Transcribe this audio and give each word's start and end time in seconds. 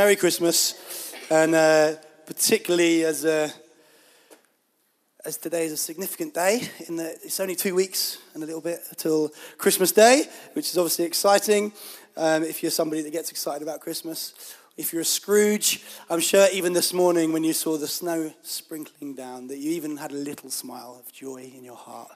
Merry 0.00 0.14
Christmas, 0.14 1.12
and 1.28 1.56
uh, 1.56 1.94
particularly 2.24 3.02
as 3.02 3.24
uh, 3.24 3.50
as 5.24 5.36
today 5.36 5.64
is 5.64 5.72
a 5.72 5.76
significant 5.76 6.32
day. 6.32 6.62
In 6.86 7.00
it's 7.00 7.40
only 7.40 7.56
two 7.56 7.74
weeks 7.74 8.18
and 8.32 8.44
a 8.44 8.46
little 8.46 8.60
bit 8.60 8.78
until 8.90 9.32
Christmas 9.56 9.90
Day, 9.90 10.26
which 10.52 10.70
is 10.70 10.78
obviously 10.78 11.04
exciting. 11.04 11.72
Um, 12.16 12.44
if 12.44 12.62
you're 12.62 12.70
somebody 12.70 13.02
that 13.02 13.10
gets 13.10 13.32
excited 13.32 13.60
about 13.60 13.80
Christmas, 13.80 14.54
if 14.76 14.92
you're 14.92 15.02
a 15.02 15.04
Scrooge, 15.04 15.82
I'm 16.08 16.20
sure 16.20 16.46
even 16.52 16.74
this 16.74 16.92
morning 16.92 17.32
when 17.32 17.42
you 17.42 17.52
saw 17.52 17.76
the 17.76 17.88
snow 17.88 18.32
sprinkling 18.42 19.16
down, 19.16 19.48
that 19.48 19.58
you 19.58 19.72
even 19.72 19.96
had 19.96 20.12
a 20.12 20.14
little 20.14 20.50
smile 20.50 21.02
of 21.04 21.12
joy 21.12 21.50
in 21.56 21.64
your 21.64 21.76
heart. 21.76 22.12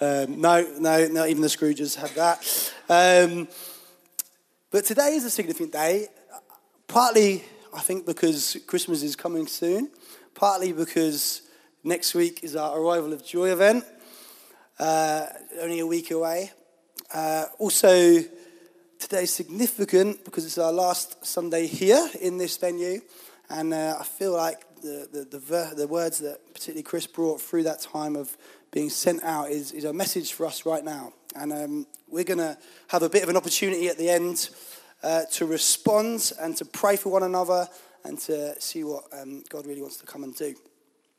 Um, 0.00 0.40
no, 0.40 0.64
no, 0.78 1.08
not 1.08 1.28
even 1.28 1.42
the 1.42 1.48
Scrooges 1.48 1.96
have 1.96 2.14
that. 2.14 2.72
Um, 2.88 3.48
but 4.70 4.84
today 4.84 5.16
is 5.16 5.24
a 5.24 5.30
significant 5.30 5.72
day, 5.72 6.06
partly, 6.86 7.44
I 7.74 7.80
think, 7.80 8.06
because 8.06 8.56
Christmas 8.66 9.02
is 9.02 9.16
coming 9.16 9.46
soon, 9.46 9.90
partly 10.34 10.72
because 10.72 11.42
next 11.84 12.14
week 12.14 12.40
is 12.42 12.56
our 12.56 12.78
Arrival 12.78 13.12
of 13.12 13.24
Joy 13.24 13.50
event, 13.50 13.84
uh, 14.78 15.26
only 15.60 15.80
a 15.80 15.86
week 15.86 16.10
away. 16.10 16.52
Uh, 17.12 17.46
also, 17.58 18.22
today 18.98 19.22
is 19.22 19.32
significant 19.32 20.24
because 20.24 20.44
it's 20.44 20.58
our 20.58 20.72
last 20.72 21.24
Sunday 21.24 21.66
here 21.66 22.08
in 22.20 22.38
this 22.38 22.56
venue, 22.56 23.00
and 23.48 23.72
uh, 23.72 23.96
I 24.00 24.04
feel 24.04 24.32
like 24.32 24.60
the, 24.82 25.08
the, 25.12 25.24
the, 25.24 25.38
ver- 25.38 25.74
the, 25.74 25.86
words 25.86 26.18
that 26.20 26.38
particularly 26.52 26.82
Chris 26.82 27.06
brought 27.06 27.40
through 27.40 27.62
that 27.64 27.80
time 27.80 28.16
of 28.16 28.36
being 28.70 28.90
sent 28.90 29.22
out 29.22 29.50
is, 29.50 29.72
is 29.72 29.84
a 29.84 29.92
message 29.92 30.32
for 30.32 30.46
us 30.46 30.66
right 30.66 30.84
now. 30.84 31.12
And 31.34 31.52
um, 31.52 31.86
we're 32.08 32.24
going 32.24 32.38
to 32.38 32.56
have 32.88 33.02
a 33.02 33.08
bit 33.08 33.22
of 33.22 33.28
an 33.28 33.36
opportunity 33.36 33.88
at 33.88 33.98
the 33.98 34.10
end 34.10 34.50
uh, 35.06 35.24
to 35.30 35.46
respond 35.46 36.32
and 36.40 36.56
to 36.56 36.64
pray 36.64 36.96
for 36.96 37.10
one 37.10 37.22
another 37.22 37.68
and 38.02 38.18
to 38.18 38.60
see 38.60 38.82
what 38.82 39.04
um, 39.12 39.44
God 39.48 39.64
really 39.64 39.80
wants 39.80 39.98
to 39.98 40.06
come 40.06 40.24
and 40.24 40.34
do. 40.34 40.52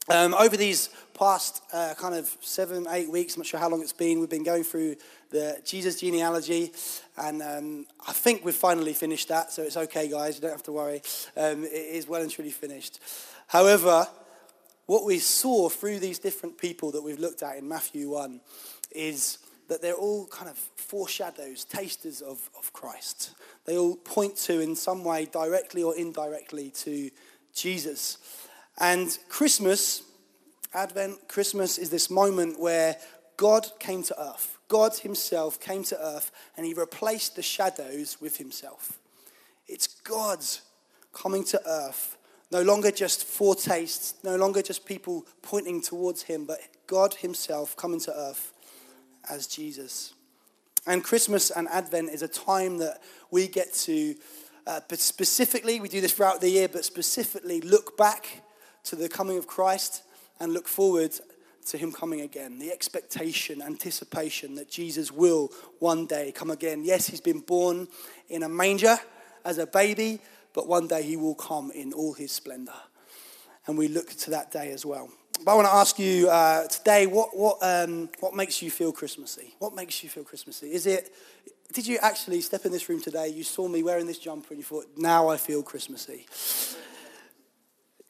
Um, 0.09 0.33
over 0.33 0.57
these 0.57 0.89
past 1.13 1.63
uh, 1.71 1.94
kind 1.97 2.13
of 2.13 2.35
seven, 2.41 2.85
eight 2.89 3.09
weeks, 3.09 3.35
I'm 3.35 3.39
not 3.39 3.47
sure 3.47 3.61
how 3.61 3.69
long 3.69 3.81
it's 3.81 3.94
been, 3.94 4.19
we've 4.19 4.29
been 4.29 4.44
going 4.44 4.66
through 4.66 4.97
the 5.29 5.61
Jesus 5.63 6.02
genealogy, 6.02 6.73
and 7.17 7.41
um, 7.41 7.85
I 8.05 8.11
think 8.11 8.44
we've 8.44 8.53
finally 8.53 8.94
finished 8.94 9.29
that, 9.29 9.53
so 9.53 9.63
it's 9.63 9.77
okay, 9.77 10.09
guys, 10.09 10.35
you 10.35 10.41
don't 10.41 10.51
have 10.51 10.63
to 10.63 10.73
worry. 10.73 11.01
Um, 11.38 11.63
it 11.63 11.72
is 11.72 12.09
well 12.09 12.22
and 12.22 12.29
truly 12.29 12.51
finished. 12.51 12.99
However, 13.47 14.05
what 14.85 15.05
we 15.05 15.19
saw 15.19 15.69
through 15.69 15.99
these 15.99 16.19
different 16.19 16.57
people 16.57 16.91
that 16.91 17.03
we've 17.03 17.19
looked 17.19 17.41
at 17.41 17.57
in 17.57 17.67
Matthew 17.69 18.09
1 18.09 18.41
is 18.91 19.38
that 19.67 19.81
they're 19.81 19.93
all 19.93 20.27
kind 20.27 20.49
of 20.49 20.57
foreshadows, 20.57 21.65
tasters 21.65 22.21
of, 22.21 22.49
of 22.57 22.71
Christ. 22.73 23.31
They 23.65 23.77
all 23.77 23.95
point 23.95 24.37
to, 24.37 24.59
in 24.59 24.75
some 24.75 25.03
way, 25.03 25.25
directly 25.25 25.83
or 25.83 25.95
indirectly, 25.95 26.71
to 26.71 27.09
Jesus. 27.53 28.17
And 28.79 29.17
Christmas, 29.29 30.03
Advent, 30.73 31.27
Christmas 31.27 31.77
is 31.77 31.89
this 31.89 32.09
moment 32.09 32.59
where 32.59 32.95
God 33.35 33.67
came 33.79 34.03
to 34.03 34.19
earth. 34.19 34.57
God 34.67 34.95
Himself 34.95 35.59
came 35.59 35.83
to 35.85 35.99
earth 35.99 36.31
and 36.55 36.65
He 36.65 36.73
replaced 36.73 37.35
the 37.35 37.41
shadows 37.41 38.17
with 38.21 38.38
Himself. 38.38 38.99
It's 39.67 39.88
God's 39.88 40.61
coming 41.13 41.43
to 41.45 41.61
earth, 41.67 42.17
no 42.51 42.61
longer 42.61 42.91
just 42.91 43.25
foretastes, 43.25 44.15
no 44.23 44.35
longer 44.38 44.61
just 44.61 44.85
people 44.85 45.25
pointing 45.41 45.81
towards 45.81 46.23
Him, 46.23 46.45
but 46.45 46.59
God 46.85 47.15
Himself 47.15 47.75
coming 47.75 47.99
to 48.01 48.15
earth 48.15 48.53
as 49.30 49.47
Jesus. 49.47 50.14
And 50.86 51.03
Christmas 51.03 51.52
and 51.52 51.67
Advent 51.67 52.09
is 52.11 52.22
a 52.22 52.28
time 52.28 52.78
that 52.78 53.02
we 53.30 53.47
get 53.47 53.73
to, 53.73 54.16
uh, 54.66 54.80
specifically, 54.94 55.80
we 55.80 55.89
do 55.89 56.02
this 56.02 56.14
throughout 56.14 56.39
the 56.39 56.50
year, 56.50 56.67
but 56.67 56.86
specifically 56.86 57.61
look 57.61 57.97
back 57.97 58.44
to 58.86 58.95
the 58.95 59.09
coming 59.09 59.38
of 59.38 59.47
Christ 59.47 60.03
and 60.39 60.53
look 60.53 60.67
forward 60.67 61.11
to 61.67 61.78
him 61.78 61.92
coming 61.92 62.22
again. 62.22 62.59
The 62.59 62.72
expectation, 62.72 63.61
anticipation 63.61 64.56
that 64.56 64.69
Jesus 64.69 65.12
will 65.12 65.51
one 65.80 66.06
day 66.06 66.31
come 66.31 66.51
again. 66.51 66.84
Yes, 66.85 67.07
he's 67.07 67.22
been 67.22 67.41
born 67.41 67.90
in 68.30 68.44
a 68.44 68.50
manger 68.50 68.97
as 69.44 69.57
a 69.57 69.68
baby, 69.68 70.22
but 70.53 70.68
one 70.68 70.88
day 70.88 71.03
he 71.03 71.18
will 71.18 71.35
come 71.35 71.72
in 71.72 71.91
all 71.91 72.13
his 72.13 72.31
splendor. 72.31 72.72
And 73.66 73.78
we 73.78 73.90
look 73.90 74.09
to 74.09 74.30
that 74.31 74.51
day 74.51 74.72
as 74.72 74.85
well. 74.85 75.09
But 75.44 75.52
I 75.52 75.56
want 75.56 75.68
to 75.68 75.74
ask 75.74 76.00
you 76.00 76.30
uh, 76.30 76.68
today 76.68 77.06
what, 77.06 77.36
what, 77.38 77.58
um, 77.62 78.09
what 78.20 78.34
makes 78.34 78.62
you 78.62 78.72
feel 78.72 78.92
Christmassy? 78.92 79.53
What 79.59 79.74
makes 79.74 80.03
you 80.03 80.09
feel 80.09 80.24
Christmassy? 80.24 80.72
Is 80.72 80.88
it, 80.88 81.14
did 81.74 81.86
you 81.86 82.00
actually 82.02 82.42
step 82.42 82.66
in 82.66 82.72
this 82.72 82.90
room 82.90 83.02
today? 83.02 83.28
You 83.30 83.44
saw 83.44 83.68
me 83.68 83.84
wearing 83.84 84.08
this 84.08 84.18
jumper 84.18 84.48
and 84.50 84.58
you 84.58 84.64
thought, 84.64 84.86
now 84.98 85.30
I 85.30 85.38
feel 85.38 85.64
Christmassy. 85.64 86.25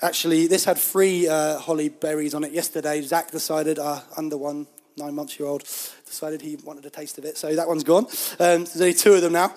Actually, 0.02 0.48
this 0.48 0.64
had 0.64 0.78
three 0.78 1.28
uh, 1.28 1.58
holly 1.58 1.90
berries 1.90 2.34
on 2.34 2.44
it 2.44 2.52
yesterday. 2.52 3.02
Zach 3.02 3.32
decided, 3.32 3.80
uh, 3.80 4.00
under 4.16 4.38
one, 4.38 4.68
nine 4.96 5.16
months 5.16 5.40
year 5.40 5.48
old, 5.48 5.64
decided 6.06 6.42
he 6.42 6.56
wanted 6.58 6.86
a 6.86 6.90
taste 6.90 7.18
of 7.18 7.26
it. 7.26 7.38
So 7.38 7.56
that 7.56 7.68
one's 7.68 7.84
gone. 7.84 8.06
Um, 8.40 8.64
there's 8.64 8.80
only 8.80 8.94
two 8.94 9.14
of 9.14 9.22
them 9.22 9.34
now. 9.34 9.54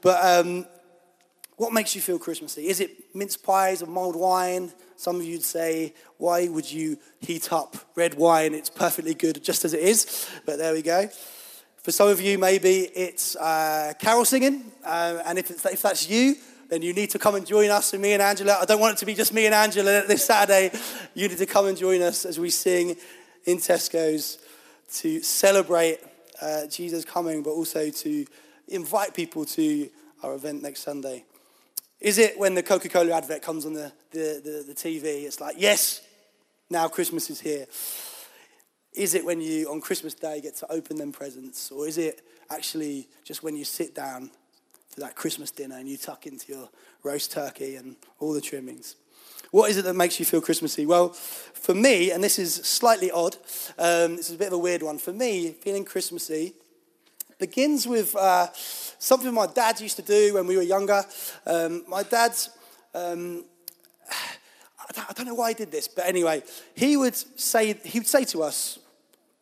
But 0.00 0.46
um, 0.46 0.66
what 1.60 1.74
makes 1.74 1.94
you 1.94 2.00
feel 2.00 2.18
Christmassy? 2.18 2.68
Is 2.68 2.80
it 2.80 3.14
mince 3.14 3.36
pies 3.36 3.82
or 3.82 3.86
mulled 3.86 4.16
wine? 4.16 4.72
Some 4.96 5.16
of 5.16 5.24
you'd 5.24 5.42
say, 5.42 5.92
why 6.16 6.48
would 6.48 6.72
you 6.72 6.96
heat 7.18 7.52
up 7.52 7.76
red 7.94 8.14
wine? 8.14 8.54
It's 8.54 8.70
perfectly 8.70 9.12
good 9.12 9.44
just 9.44 9.66
as 9.66 9.74
it 9.74 9.80
is. 9.80 10.26
But 10.46 10.56
there 10.56 10.72
we 10.72 10.80
go. 10.80 11.08
For 11.82 11.92
some 11.92 12.08
of 12.08 12.18
you, 12.18 12.38
maybe 12.38 12.88
it's 12.94 13.36
uh, 13.36 13.92
carol 13.98 14.24
singing. 14.24 14.72
Uh, 14.82 15.22
and 15.26 15.38
if, 15.38 15.50
if 15.66 15.82
that's 15.82 16.08
you, 16.08 16.36
then 16.70 16.80
you 16.80 16.94
need 16.94 17.10
to 17.10 17.18
come 17.18 17.34
and 17.34 17.46
join 17.46 17.68
us 17.68 17.92
and 17.92 18.00
me 18.00 18.14
and 18.14 18.22
Angela. 18.22 18.56
I 18.62 18.64
don't 18.64 18.80
want 18.80 18.94
it 18.94 18.98
to 19.00 19.06
be 19.06 19.12
just 19.12 19.34
me 19.34 19.44
and 19.44 19.54
Angela 19.54 20.02
this 20.08 20.24
Saturday. 20.24 20.70
You 21.12 21.28
need 21.28 21.36
to 21.36 21.46
come 21.46 21.66
and 21.66 21.76
join 21.76 22.00
us 22.00 22.24
as 22.24 22.40
we 22.40 22.48
sing 22.48 22.96
in 23.44 23.58
Tesco's 23.58 24.38
to 24.94 25.20
celebrate 25.20 25.98
uh, 26.40 26.68
Jesus 26.68 27.04
coming, 27.04 27.42
but 27.42 27.50
also 27.50 27.90
to 27.90 28.24
invite 28.68 29.12
people 29.12 29.44
to 29.44 29.90
our 30.22 30.34
event 30.34 30.62
next 30.62 30.80
Sunday. 30.80 31.26
Is 32.00 32.18
it 32.18 32.38
when 32.38 32.54
the 32.54 32.62
Coca 32.62 32.88
Cola 32.88 33.12
advert 33.12 33.42
comes 33.42 33.66
on 33.66 33.74
the, 33.74 33.92
the, 34.10 34.40
the, 34.42 34.64
the 34.68 34.74
TV? 34.74 35.24
It's 35.24 35.40
like, 35.40 35.56
yes, 35.58 36.02
now 36.70 36.88
Christmas 36.88 37.28
is 37.28 37.40
here. 37.40 37.66
Is 38.94 39.14
it 39.14 39.24
when 39.24 39.40
you, 39.40 39.70
on 39.70 39.80
Christmas 39.80 40.14
Day, 40.14 40.40
get 40.40 40.56
to 40.56 40.72
open 40.72 40.96
them 40.96 41.12
presents? 41.12 41.70
Or 41.70 41.86
is 41.86 41.98
it 41.98 42.22
actually 42.50 43.08
just 43.24 43.42
when 43.42 43.56
you 43.56 43.64
sit 43.64 43.94
down 43.94 44.30
for 44.90 45.00
that 45.00 45.14
Christmas 45.14 45.50
dinner 45.50 45.76
and 45.76 45.88
you 45.88 45.96
tuck 45.96 46.26
into 46.26 46.52
your 46.52 46.68
roast 47.02 47.32
turkey 47.32 47.76
and 47.76 47.96
all 48.18 48.32
the 48.32 48.40
trimmings. 48.40 48.96
What 49.52 49.70
is 49.70 49.76
it 49.76 49.84
that 49.84 49.94
makes 49.94 50.18
you 50.20 50.26
feel 50.26 50.40
Christmassy? 50.40 50.86
Well, 50.86 51.10
for 51.10 51.74
me, 51.74 52.10
and 52.10 52.22
this 52.22 52.38
is 52.38 52.54
slightly 52.54 53.10
odd, 53.10 53.36
um, 53.78 54.16
this 54.16 54.28
is 54.28 54.34
a 54.34 54.38
bit 54.38 54.48
of 54.48 54.52
a 54.54 54.58
weird 54.58 54.82
one. 54.82 54.98
For 54.98 55.12
me, 55.12 55.52
feeling 55.52 55.84
Christmassy 55.84 56.54
begins 57.40 57.88
with 57.88 58.14
uh, 58.14 58.48
something 58.52 59.32
my 59.32 59.46
dad 59.46 59.80
used 59.80 59.96
to 59.96 60.02
do 60.02 60.34
when 60.34 60.46
we 60.46 60.56
were 60.56 60.62
younger. 60.62 61.02
Um, 61.46 61.84
my 61.88 62.02
dad's, 62.02 62.50
um, 62.94 63.44
I 64.96 65.12
don't 65.14 65.26
know 65.26 65.34
why 65.34 65.50
he 65.50 65.54
did 65.54 65.72
this, 65.72 65.88
but 65.88 66.06
anyway, 66.06 66.42
he 66.74 66.96
would 66.96 67.16
say, 67.16 67.74
he 67.84 67.98
would 67.98 68.08
say 68.08 68.24
to 68.26 68.42
us, 68.42 68.78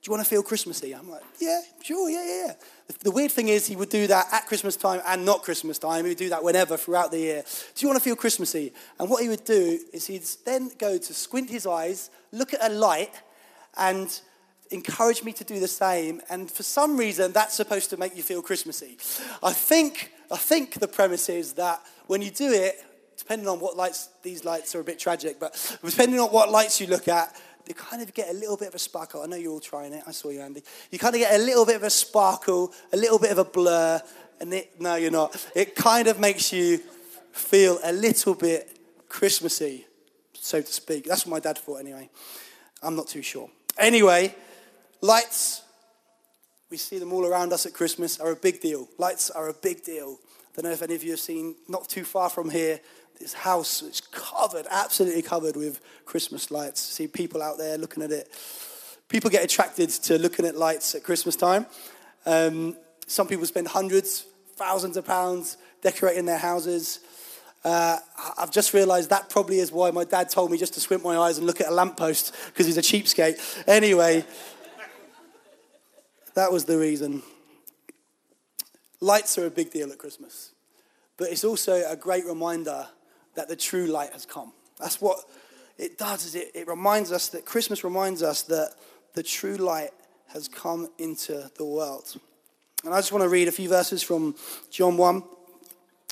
do 0.00 0.08
you 0.08 0.12
want 0.12 0.24
to 0.24 0.30
feel 0.30 0.44
Christmassy? 0.44 0.94
I'm 0.94 1.10
like, 1.10 1.22
yeah, 1.40 1.60
sure, 1.82 2.08
yeah, 2.08 2.24
yeah, 2.24 2.46
yeah. 2.46 2.52
The 3.00 3.10
weird 3.10 3.32
thing 3.32 3.48
is, 3.48 3.66
he 3.66 3.74
would 3.74 3.88
do 3.88 4.06
that 4.06 4.26
at 4.32 4.46
Christmas 4.46 4.76
time 4.76 5.02
and 5.04 5.24
not 5.24 5.42
Christmas 5.42 5.76
time. 5.76 6.04
He 6.04 6.10
would 6.10 6.18
do 6.18 6.28
that 6.28 6.44
whenever 6.44 6.76
throughout 6.76 7.10
the 7.10 7.18
year. 7.18 7.42
Do 7.74 7.84
you 7.84 7.88
want 7.88 7.98
to 7.98 8.04
feel 8.04 8.14
Christmassy? 8.14 8.72
And 9.00 9.10
what 9.10 9.22
he 9.22 9.28
would 9.28 9.44
do 9.44 9.80
is 9.92 10.06
he'd 10.06 10.22
then 10.46 10.70
go 10.78 10.98
to 10.98 11.14
squint 11.14 11.50
his 11.50 11.66
eyes, 11.66 12.10
look 12.30 12.54
at 12.54 12.60
a 12.62 12.72
light, 12.72 13.10
and 13.76 14.20
encourage 14.70 15.22
me 15.24 15.32
to 15.32 15.44
do 15.44 15.60
the 15.60 15.68
same. 15.68 16.20
And 16.28 16.50
for 16.50 16.62
some 16.62 16.96
reason, 16.96 17.32
that's 17.32 17.54
supposed 17.54 17.90
to 17.90 17.96
make 17.96 18.16
you 18.16 18.22
feel 18.22 18.42
Christmassy. 18.42 18.98
I 19.42 19.52
think, 19.52 20.12
I 20.30 20.36
think 20.36 20.74
the 20.74 20.88
premise 20.88 21.28
is 21.28 21.54
that 21.54 21.80
when 22.06 22.22
you 22.22 22.30
do 22.30 22.52
it, 22.52 22.82
depending 23.16 23.48
on 23.48 23.60
what 23.60 23.76
lights, 23.76 24.08
these 24.22 24.44
lights 24.44 24.74
are 24.74 24.80
a 24.80 24.84
bit 24.84 24.98
tragic, 24.98 25.40
but 25.40 25.78
depending 25.84 26.20
on 26.20 26.28
what 26.28 26.50
lights 26.50 26.80
you 26.80 26.86
look 26.86 27.08
at, 27.08 27.34
you 27.66 27.74
kind 27.74 28.00
of 28.00 28.14
get 28.14 28.30
a 28.30 28.32
little 28.32 28.56
bit 28.56 28.68
of 28.68 28.74
a 28.74 28.78
sparkle. 28.78 29.22
I 29.22 29.26
know 29.26 29.36
you're 29.36 29.52
all 29.52 29.60
trying 29.60 29.92
it. 29.92 30.02
I 30.06 30.12
saw 30.12 30.30
you, 30.30 30.40
Andy. 30.40 30.62
You 30.90 30.98
kind 30.98 31.14
of 31.14 31.20
get 31.20 31.38
a 31.38 31.42
little 31.42 31.66
bit 31.66 31.76
of 31.76 31.82
a 31.82 31.90
sparkle, 31.90 32.72
a 32.92 32.96
little 32.96 33.18
bit 33.18 33.30
of 33.30 33.38
a 33.38 33.44
blur, 33.44 34.00
and 34.40 34.54
it, 34.54 34.80
no, 34.80 34.94
you're 34.94 35.10
not. 35.10 35.46
It 35.54 35.74
kind 35.74 36.08
of 36.08 36.18
makes 36.18 36.52
you 36.52 36.78
feel 37.32 37.78
a 37.84 37.92
little 37.92 38.34
bit 38.34 38.78
Christmassy, 39.08 39.86
so 40.32 40.62
to 40.62 40.72
speak. 40.72 41.04
That's 41.04 41.26
what 41.26 41.32
my 41.32 41.40
dad 41.40 41.58
thought, 41.58 41.80
anyway. 41.80 42.08
I'm 42.82 42.96
not 42.96 43.08
too 43.08 43.22
sure. 43.22 43.50
Anyway, 43.76 44.34
lights, 45.00 45.62
we 46.70 46.76
see 46.76 46.98
them 46.98 47.12
all 47.12 47.24
around 47.24 47.52
us 47.52 47.66
at 47.66 47.72
Christmas, 47.72 48.20
are 48.20 48.30
a 48.30 48.36
big 48.36 48.60
deal. 48.60 48.88
Lights 48.98 49.30
are 49.30 49.48
a 49.48 49.54
big 49.54 49.82
deal. 49.84 50.18
I 50.22 50.62
don't 50.62 50.64
know 50.64 50.74
if 50.74 50.82
any 50.82 50.94
of 50.94 51.04
you 51.04 51.12
have 51.12 51.20
seen, 51.20 51.54
not 51.68 51.88
too 51.88 52.04
far 52.04 52.28
from 52.28 52.50
here, 52.50 52.80
this 53.20 53.32
house 53.32 53.82
is 53.82 54.00
covered, 54.00 54.66
absolutely 54.70 55.22
covered 55.22 55.56
with 55.56 55.80
Christmas 56.04 56.50
lights. 56.50 56.80
See 56.80 57.08
people 57.08 57.42
out 57.42 57.58
there 57.58 57.76
looking 57.76 58.02
at 58.02 58.12
it. 58.12 58.28
People 59.08 59.30
get 59.30 59.42
attracted 59.42 59.88
to 59.90 60.18
looking 60.18 60.46
at 60.46 60.56
lights 60.56 60.94
at 60.94 61.02
Christmas 61.02 61.34
time. 61.34 61.66
Um, 62.26 62.76
some 63.06 63.26
people 63.26 63.46
spend 63.46 63.68
hundreds, 63.68 64.24
thousands 64.54 64.96
of 64.96 65.04
pounds 65.04 65.56
decorating 65.82 66.26
their 66.26 66.38
houses. 66.38 67.00
Uh, 67.64 67.98
I've 68.36 68.52
just 68.52 68.72
realised 68.72 69.10
that 69.10 69.30
probably 69.30 69.58
is 69.58 69.72
why 69.72 69.90
my 69.90 70.04
dad 70.04 70.30
told 70.30 70.50
me 70.50 70.58
just 70.58 70.74
to 70.74 70.80
squint 70.80 71.02
my 71.02 71.16
eyes 71.16 71.38
and 71.38 71.46
look 71.46 71.60
at 71.60 71.68
a 71.68 71.72
lamppost 71.72 72.34
because 72.46 72.66
he's 72.66 72.78
a 72.78 72.82
cheapskate. 72.82 73.64
Anyway, 73.66 74.24
that 76.38 76.52
was 76.52 76.66
the 76.66 76.78
reason. 76.78 77.20
Lights 79.00 79.36
are 79.38 79.46
a 79.46 79.50
big 79.50 79.72
deal 79.72 79.90
at 79.90 79.98
Christmas, 79.98 80.52
but 81.16 81.32
it's 81.32 81.42
also 81.42 81.82
a 81.90 81.96
great 81.96 82.24
reminder 82.26 82.86
that 83.34 83.48
the 83.48 83.56
true 83.56 83.86
light 83.86 84.12
has 84.12 84.24
come. 84.24 84.52
That's 84.78 85.00
what 85.00 85.18
it 85.78 85.98
does. 85.98 86.24
Is 86.26 86.36
it, 86.36 86.52
it 86.54 86.68
reminds 86.68 87.10
us 87.10 87.28
that 87.30 87.44
Christmas 87.44 87.82
reminds 87.82 88.22
us 88.22 88.42
that 88.42 88.74
the 89.14 89.22
true 89.24 89.56
light 89.56 89.90
has 90.28 90.46
come 90.46 90.88
into 90.98 91.50
the 91.56 91.64
world. 91.64 92.16
And 92.84 92.94
I 92.94 92.98
just 92.98 93.10
want 93.10 93.24
to 93.24 93.28
read 93.28 93.48
a 93.48 93.52
few 93.52 93.68
verses 93.68 94.04
from 94.04 94.36
John 94.70 94.96
1, 94.96 95.24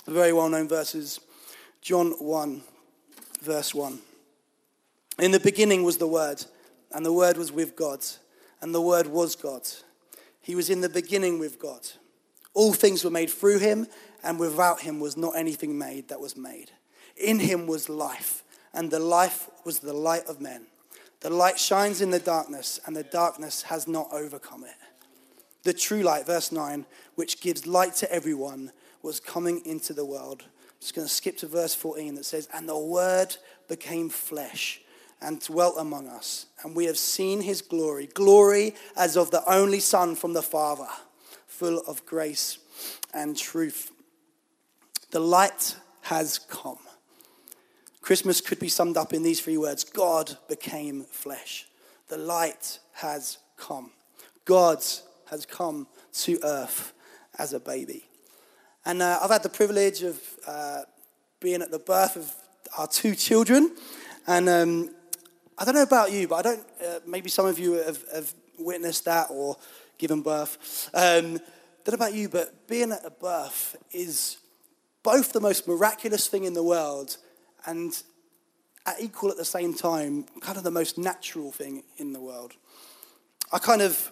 very 0.07 0.33
well 0.33 0.49
known 0.49 0.67
verses. 0.67 1.21
John 1.81 2.11
1, 2.19 2.61
verse 3.43 3.73
1. 3.73 3.97
In 5.19 5.31
the 5.31 5.39
beginning 5.39 5.83
was 5.83 5.97
the 5.97 6.07
Word, 6.07 6.43
and 6.91 7.05
the 7.05 7.13
Word 7.13 7.37
was 7.37 7.53
with 7.53 7.77
God, 7.77 8.03
and 8.61 8.75
the 8.75 8.81
Word 8.81 9.07
was 9.07 9.37
God. 9.37 9.61
He 10.47 10.55
was 10.55 10.69
in 10.69 10.79
the 10.79 10.87
beginning 10.87 11.39
with 11.39 11.59
God. 11.59 11.85
All 12.53 12.71
things 12.71 13.03
were 13.03 13.11
made 13.11 13.29
through 13.29 13.59
him, 13.59 13.85
and 14.23 14.39
without 14.39 14.79
him 14.79 15.01
was 15.01 15.17
not 15.17 15.35
anything 15.35 15.77
made 15.77 16.07
that 16.07 16.21
was 16.21 16.37
made. 16.37 16.71
In 17.17 17.39
him 17.39 17.67
was 17.67 17.89
life, 17.89 18.45
and 18.73 18.89
the 18.89 18.97
life 18.97 19.49
was 19.65 19.79
the 19.79 19.91
light 19.91 20.25
of 20.27 20.39
men. 20.39 20.67
The 21.19 21.29
light 21.29 21.59
shines 21.59 21.99
in 21.99 22.11
the 22.11 22.19
darkness, 22.19 22.79
and 22.85 22.95
the 22.95 23.03
darkness 23.03 23.63
has 23.63 23.89
not 23.89 24.07
overcome 24.13 24.63
it. 24.63 24.77
The 25.63 25.73
true 25.73 26.01
light, 26.01 26.25
verse 26.25 26.53
9, 26.53 26.85
which 27.15 27.41
gives 27.41 27.67
light 27.67 27.95
to 27.95 28.09
everyone, 28.09 28.71
was 29.01 29.19
coming 29.19 29.61
into 29.65 29.91
the 29.91 30.05
world. 30.05 30.43
I'm 30.43 30.79
just 30.79 30.95
going 30.95 31.09
to 31.09 31.13
skip 31.13 31.37
to 31.39 31.47
verse 31.47 31.75
14 31.75 32.15
that 32.15 32.25
says, 32.25 32.47
And 32.53 32.69
the 32.69 32.77
Word 32.77 33.35
became 33.67 34.07
flesh 34.07 34.79
and 35.21 35.41
dwelt 35.41 35.75
among 35.77 36.07
us, 36.07 36.45
and 36.63 36.75
we 36.75 36.85
have 36.85 36.97
seen 36.97 37.41
his 37.41 37.61
glory, 37.61 38.07
glory 38.13 38.75
as 38.95 39.17
of 39.17 39.31
the 39.31 39.43
only 39.51 39.79
Son 39.79 40.15
from 40.15 40.33
the 40.33 40.41
Father, 40.41 40.87
full 41.47 41.79
of 41.87 42.05
grace 42.05 42.59
and 43.13 43.35
truth. 43.35 43.91
The 45.11 45.19
light 45.19 45.75
has 46.01 46.37
come. 46.37 46.77
Christmas 48.01 48.41
could 48.41 48.59
be 48.59 48.69
summed 48.69 48.95
up 48.95 49.11
in 49.13 49.23
these 49.23 49.41
three 49.41 49.57
words 49.57 49.83
God 49.83 50.37
became 50.47 51.03
flesh. 51.03 51.67
The 52.09 52.17
light 52.17 52.79
has 52.93 53.37
come. 53.57 53.91
God 54.45 54.83
has 55.29 55.45
come 55.45 55.87
to 56.13 56.39
earth 56.43 56.93
as 57.37 57.53
a 57.53 57.59
baby. 57.59 58.05
And 58.85 59.01
uh, 59.01 59.19
I've 59.21 59.31
had 59.31 59.43
the 59.43 59.49
privilege 59.49 60.03
of 60.03 60.21
uh, 60.47 60.81
being 61.41 61.61
at 61.61 61.71
the 61.71 61.79
birth 61.79 62.15
of 62.15 62.33
our 62.77 62.87
two 62.87 63.15
children. 63.15 63.75
And 64.25 64.47
um, 64.47 64.89
I 65.57 65.65
don't 65.65 65.73
know 65.73 65.83
about 65.83 66.11
you, 66.11 66.27
but 66.27 66.35
I 66.35 66.41
don't, 66.43 66.65
uh, 66.85 66.99
maybe 67.07 67.29
some 67.29 67.47
of 67.47 67.57
you 67.57 67.73
have, 67.73 68.03
have, 68.13 68.33
witnessed 68.59 69.05
that 69.05 69.27
or 69.29 69.55
given 69.99 70.21
birth. 70.21 70.89
Um, 70.93 71.37
don't 71.83 71.89
know 71.89 71.93
about 71.93 72.15
you, 72.15 72.27
but 72.27 72.67
being 72.67 72.91
at 72.91 73.05
a 73.05 73.11
birth 73.11 73.75
is 73.91 74.37
both 75.03 75.31
the 75.31 75.39
most 75.39 75.67
miraculous 75.67 76.27
thing 76.27 76.43
in 76.43 76.53
the 76.53 76.63
world 76.63 77.17
and 77.67 78.01
at 78.87 78.99
equal 78.99 79.29
at 79.29 79.37
the 79.37 79.45
same 79.45 79.73
time, 79.73 80.25
kind 80.39 80.57
of 80.57 80.63
the 80.63 80.71
most 80.71 80.97
natural 80.97 81.51
thing 81.51 81.83
in 81.97 82.13
the 82.13 82.19
world. 82.19 82.53
I 83.51 83.59
kind 83.59 83.81
of, 83.81 84.11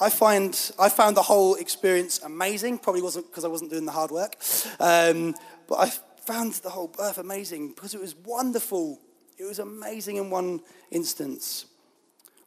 I 0.00 0.08
find, 0.08 0.58
I 0.78 0.88
found 0.88 1.16
the 1.16 1.22
whole 1.22 1.56
experience 1.56 2.20
amazing. 2.22 2.78
Probably 2.78 3.02
wasn't 3.02 3.30
because 3.30 3.44
I 3.44 3.48
wasn't 3.48 3.70
doing 3.70 3.84
the 3.84 3.92
hard 3.92 4.10
work, 4.10 4.36
um, 4.80 5.34
but 5.68 5.76
I 5.76 5.92
found 6.24 6.54
the 6.54 6.70
whole 6.70 6.88
birth 6.88 7.18
amazing 7.18 7.68
because 7.68 7.94
it 7.94 8.00
was 8.00 8.14
wonderful. 8.16 9.00
It 9.38 9.44
was 9.44 9.58
amazing 9.58 10.16
in 10.16 10.30
one 10.30 10.60
instance, 10.90 11.66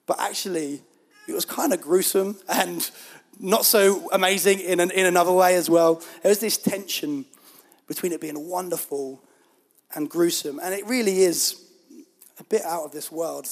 but 0.06 0.19
actually, 0.19 0.81
it 1.28 1.34
was 1.34 1.45
kind 1.45 1.74
of 1.74 1.81
gruesome 1.81 2.38
and 2.48 2.89
not 3.39 3.66
so 3.66 4.10
amazing 4.12 4.60
in, 4.62 4.80
an, 4.80 4.92
in 4.92 5.06
another 5.06 5.31
way 5.31 5.56
as 5.56 5.69
well. 5.69 5.95
There 6.24 6.30
was 6.30 6.39
this 6.39 6.57
tension 6.57 7.25
between 7.88 8.12
it 8.12 8.22
being 8.22 8.50
wonderful 8.50 9.22
and 9.95 10.10
gruesome. 10.10 10.60
And 10.62 10.74
it 10.74 10.86
really 10.86 11.22
is 11.22 11.62
a 12.39 12.44
bit 12.44 12.63
out 12.63 12.84
of 12.84 12.92
this 12.92 13.12
world. 13.12 13.48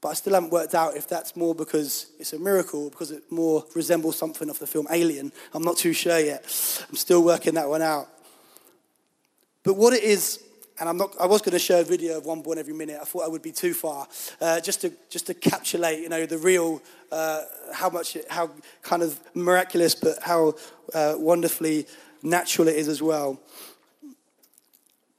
But 0.00 0.10
I 0.10 0.14
still 0.14 0.34
haven't 0.34 0.50
worked 0.50 0.74
out 0.74 0.96
if 0.96 1.08
that's 1.08 1.34
more 1.34 1.54
because 1.54 2.06
it's 2.18 2.32
a 2.32 2.38
miracle, 2.38 2.90
because 2.90 3.10
it 3.10 3.22
more 3.30 3.64
resembles 3.74 4.18
something 4.18 4.50
of 4.50 4.58
the 4.58 4.66
film 4.66 4.86
Alien. 4.90 5.32
I'm 5.52 5.62
not 5.62 5.78
too 5.78 5.92
sure 5.92 6.18
yet. 6.18 6.42
I'm 6.88 6.96
still 6.96 7.24
working 7.24 7.54
that 7.54 7.68
one 7.68 7.82
out. 7.82 8.08
But 9.62 9.74
what 9.74 9.94
it 9.94 10.02
is, 10.02 10.40
and 10.80 10.88
I'm 10.88 10.96
not, 10.96 11.14
I 11.20 11.26
was 11.26 11.40
going 11.40 11.52
to 11.52 11.58
show 11.58 11.80
a 11.80 11.84
video 11.84 12.18
of 12.18 12.26
one 12.26 12.42
born 12.42 12.58
every 12.58 12.74
minute. 12.74 12.98
I 13.00 13.04
thought 13.04 13.24
I 13.24 13.28
would 13.28 13.42
be 13.42 13.52
too 13.52 13.74
far, 13.74 14.08
uh, 14.40 14.60
just 14.60 14.80
to 14.80 14.92
just 15.08 15.26
to 15.26 15.34
capsulate, 15.34 16.00
you 16.00 16.08
know, 16.08 16.26
the 16.26 16.38
real, 16.38 16.82
uh, 17.12 17.42
how 17.72 17.90
much, 17.90 18.16
it, 18.16 18.26
how 18.28 18.50
kind 18.82 19.02
of 19.02 19.18
miraculous, 19.34 19.94
but 19.94 20.22
how 20.22 20.54
uh, 20.92 21.14
wonderfully 21.16 21.86
natural 22.22 22.68
it 22.68 22.76
is 22.76 22.88
as 22.88 23.00
well. 23.00 23.40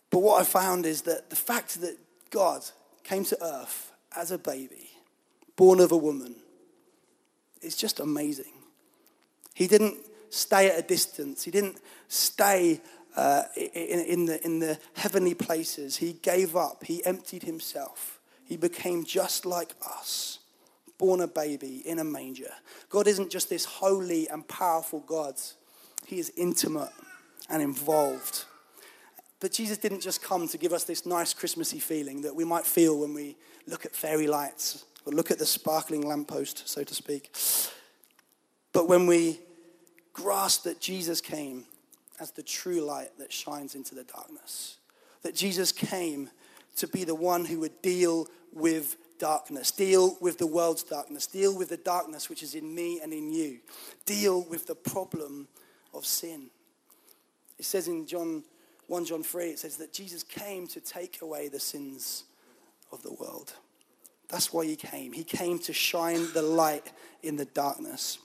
But 0.09 0.19
what 0.19 0.41
I 0.41 0.45
found 0.45 0.85
is 0.85 1.03
that 1.03 1.29
the 1.29 1.35
fact 1.35 1.81
that 1.81 1.97
God 2.31 2.63
came 3.03 3.23
to 3.25 3.43
earth 3.43 3.91
as 4.15 4.31
a 4.31 4.37
baby, 4.37 4.89
born 5.55 5.79
of 5.79 5.91
a 5.91 5.97
woman, 5.97 6.35
is 7.61 7.75
just 7.77 7.99
amazing. 7.99 8.53
He 9.53 9.67
didn't 9.67 9.95
stay 10.29 10.69
at 10.69 10.77
a 10.77 10.81
distance, 10.81 11.43
He 11.43 11.51
didn't 11.51 11.77
stay 12.09 12.81
uh, 13.15 13.43
in, 13.55 13.99
in, 14.01 14.25
the, 14.25 14.43
in 14.45 14.59
the 14.59 14.77
heavenly 14.93 15.33
places. 15.33 15.97
He 15.97 16.13
gave 16.21 16.55
up, 16.55 16.83
He 16.83 17.05
emptied 17.05 17.43
Himself. 17.43 18.19
He 18.45 18.57
became 18.57 19.05
just 19.05 19.45
like 19.45 19.73
us, 19.85 20.39
born 20.97 21.21
a 21.21 21.27
baby 21.27 21.81
in 21.85 21.99
a 21.99 22.03
manger. 22.03 22.51
God 22.89 23.07
isn't 23.07 23.31
just 23.31 23.49
this 23.49 23.65
holy 23.65 24.27
and 24.29 24.47
powerful 24.47 24.99
God, 25.01 25.35
He 26.05 26.19
is 26.19 26.31
intimate 26.37 26.91
and 27.49 27.61
involved. 27.61 28.45
But 29.39 29.51
Jesus 29.51 29.77
didn't 29.77 30.01
just 30.01 30.23
come 30.23 30.47
to 30.47 30.57
give 30.57 30.73
us 30.73 30.85
this 30.85 31.05
nice 31.05 31.33
Christmassy 31.33 31.79
feeling 31.79 32.21
that 32.21 32.35
we 32.35 32.43
might 32.45 32.65
feel 32.65 32.99
when 32.99 33.13
we 33.13 33.35
look 33.67 33.85
at 33.85 33.95
fairy 33.95 34.27
lights 34.27 34.85
or 35.05 35.13
look 35.13 35.29
at 35.29 35.39
the 35.39 35.45
sparkling 35.45 36.01
lamppost, 36.01 36.67
so 36.67 36.83
to 36.83 36.95
speak. 36.95 37.35
But 38.73 38.87
when 38.87 39.07
we 39.07 39.39
grasp 40.13 40.63
that 40.63 40.79
Jesus 40.79 41.21
came 41.21 41.65
as 42.19 42.31
the 42.31 42.43
true 42.43 42.81
light 42.81 43.17
that 43.19 43.31
shines 43.31 43.75
into 43.75 43.95
the 43.95 44.03
darkness, 44.03 44.77
that 45.23 45.35
Jesus 45.35 45.71
came 45.71 46.29
to 46.77 46.87
be 46.87 47.03
the 47.03 47.15
one 47.15 47.45
who 47.45 47.59
would 47.59 47.81
deal 47.81 48.27
with 48.53 48.97
darkness, 49.17 49.71
deal 49.71 50.17
with 50.21 50.37
the 50.37 50.47
world's 50.47 50.83
darkness, 50.83 51.27
deal 51.27 51.57
with 51.57 51.69
the 51.69 51.77
darkness 51.77 52.29
which 52.29 52.43
is 52.43 52.55
in 52.55 52.73
me 52.73 52.99
and 53.01 53.13
in 53.13 53.31
you, 53.31 53.59
deal 54.05 54.43
with 54.43 54.67
the 54.67 54.75
problem 54.75 55.47
of 55.93 56.05
sin. 56.05 56.49
It 57.57 57.65
says 57.65 57.87
in 57.87 58.05
John 58.05 58.43
1 58.87 59.05
John 59.05 59.23
3, 59.23 59.45
it 59.45 59.59
says 59.59 59.77
that 59.77 59.93
Jesus 59.93 60.23
came 60.23 60.67
to 60.67 60.79
take 60.79 61.21
away 61.21 61.47
the 61.47 61.59
sins 61.59 62.25
of 62.91 63.01
the 63.01 63.13
world. 63.13 63.53
That's 64.29 64.53
why 64.53 64.65
he 64.65 64.75
came. 64.75 65.13
He 65.13 65.23
came 65.23 65.59
to 65.59 65.73
shine 65.73 66.27
the 66.33 66.41
light 66.41 66.91
in 67.23 67.35
the 67.35 67.45
darkness. 67.45 68.19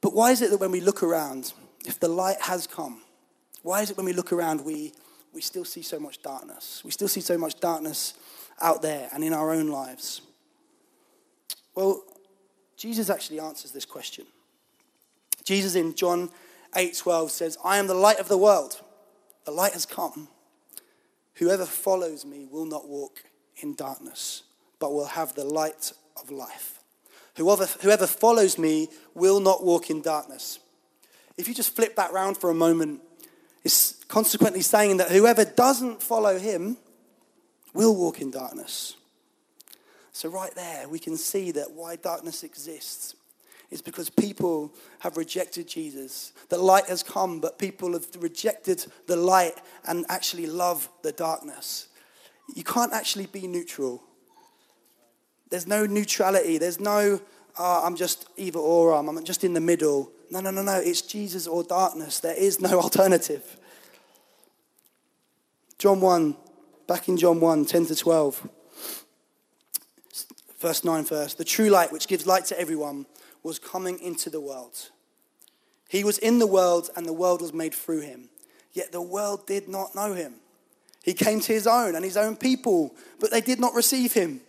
But 0.00 0.14
why 0.14 0.30
is 0.30 0.42
it 0.42 0.50
that 0.50 0.60
when 0.60 0.70
we 0.70 0.80
look 0.80 1.02
around, 1.02 1.52
if 1.86 2.00
the 2.00 2.08
light 2.08 2.40
has 2.42 2.66
come, 2.66 3.00
why 3.62 3.80
is 3.80 3.90
it 3.90 3.96
when 3.96 4.06
we 4.06 4.12
look 4.12 4.32
around 4.32 4.64
we, 4.64 4.92
we 5.32 5.40
still 5.40 5.64
see 5.64 5.82
so 5.82 5.98
much 5.98 6.20
darkness? 6.20 6.82
We 6.84 6.90
still 6.90 7.08
see 7.08 7.20
so 7.20 7.38
much 7.38 7.58
darkness 7.60 8.14
out 8.60 8.82
there 8.82 9.08
and 9.12 9.22
in 9.22 9.32
our 9.32 9.52
own 9.52 9.68
lives? 9.68 10.20
Well, 11.74 12.02
Jesus 12.76 13.08
actually 13.08 13.40
answers 13.40 13.70
this 13.70 13.84
question. 13.84 14.26
Jesus 15.44 15.74
in 15.74 15.94
John 15.94 16.30
8:12 16.74 17.30
says, 17.30 17.56
"I 17.62 17.78
am 17.78 17.86
the 17.86 17.94
light 17.94 18.18
of 18.18 18.28
the 18.28 18.38
world. 18.38 18.80
The 19.44 19.52
light 19.52 19.72
has 19.72 19.86
come. 19.86 20.28
Whoever 21.34 21.66
follows 21.66 22.24
me 22.24 22.46
will 22.46 22.64
not 22.64 22.88
walk 22.88 23.22
in 23.56 23.74
darkness, 23.74 24.42
but 24.78 24.92
will 24.92 25.06
have 25.06 25.34
the 25.34 25.44
light 25.44 25.92
of 26.16 26.30
life. 26.30 26.80
Whoever, 27.36 27.66
whoever 27.66 28.06
follows 28.06 28.58
me 28.58 28.88
will 29.14 29.38
not 29.38 29.62
walk 29.62 29.88
in 29.88 30.02
darkness." 30.02 30.58
If 31.36 31.48
you 31.48 31.54
just 31.54 31.74
flip 31.74 31.96
that 31.96 32.12
round 32.12 32.36
for 32.36 32.50
a 32.50 32.54
moment, 32.54 33.00
it's 33.64 34.04
consequently 34.08 34.62
saying 34.62 34.98
that 34.98 35.10
whoever 35.10 35.44
doesn't 35.44 36.02
follow 36.02 36.38
him 36.38 36.76
will 37.74 37.94
walk 37.94 38.20
in 38.20 38.30
darkness. 38.30 38.96
So, 40.12 40.30
right 40.30 40.54
there, 40.54 40.88
we 40.88 40.98
can 40.98 41.16
see 41.16 41.50
that 41.52 41.72
why 41.72 41.96
darkness 41.96 42.42
exists 42.42 43.14
is 43.70 43.82
because 43.82 44.08
people 44.08 44.72
have 45.00 45.16
rejected 45.16 45.66
Jesus. 45.66 46.32
The 46.48 46.58
light 46.58 46.86
has 46.86 47.02
come, 47.02 47.40
but 47.40 47.58
people 47.58 47.92
have 47.92 48.06
rejected 48.18 48.86
the 49.06 49.16
light 49.16 49.54
and 49.86 50.06
actually 50.08 50.46
love 50.46 50.88
the 51.02 51.12
darkness. 51.12 51.88
You 52.54 52.62
can't 52.62 52.92
actually 52.92 53.26
be 53.26 53.46
neutral. 53.46 54.02
There's 55.50 55.66
no 55.66 55.84
neutrality. 55.84 56.58
There's 56.58 56.80
no, 56.80 57.20
uh, 57.58 57.82
I'm 57.82 57.96
just 57.96 58.28
either 58.36 58.58
or, 58.58 58.92
I'm 58.92 59.24
just 59.24 59.44
in 59.44 59.52
the 59.52 59.60
middle. 59.60 60.12
No, 60.30 60.40
no, 60.40 60.50
no, 60.50 60.62
no. 60.62 60.78
It's 60.78 61.02
Jesus 61.02 61.46
or 61.46 61.62
darkness. 61.62 62.20
There 62.20 62.36
is 62.36 62.60
no 62.60 62.80
alternative. 62.80 63.56
John 65.78 66.00
1, 66.00 66.36
back 66.86 67.08
in 67.08 67.16
John 67.16 67.40
1, 67.40 67.64
10 67.66 67.86
to 67.86 67.94
12. 67.94 68.48
Verse 70.58 70.84
9 70.84 71.04
first. 71.04 71.38
The 71.38 71.44
true 71.44 71.68
light, 71.68 71.92
which 71.92 72.08
gives 72.08 72.26
light 72.26 72.46
to 72.46 72.58
everyone, 72.58 73.06
was 73.42 73.58
coming 73.58 73.98
into 74.00 74.30
the 74.30 74.40
world. 74.40 74.90
He 75.88 76.02
was 76.02 76.18
in 76.18 76.38
the 76.38 76.46
world, 76.46 76.90
and 76.96 77.06
the 77.06 77.12
world 77.12 77.42
was 77.42 77.52
made 77.52 77.74
through 77.74 78.00
him. 78.00 78.30
Yet 78.72 78.92
the 78.92 79.02
world 79.02 79.46
did 79.46 79.68
not 79.68 79.94
know 79.94 80.14
him. 80.14 80.34
He 81.02 81.14
came 81.14 81.40
to 81.40 81.52
his 81.52 81.66
own 81.66 81.94
and 81.94 82.04
his 82.04 82.16
own 82.16 82.36
people, 82.36 82.94
but 83.20 83.30
they 83.30 83.40
did 83.40 83.60
not 83.60 83.74
receive 83.74 84.12
him. 84.12 84.40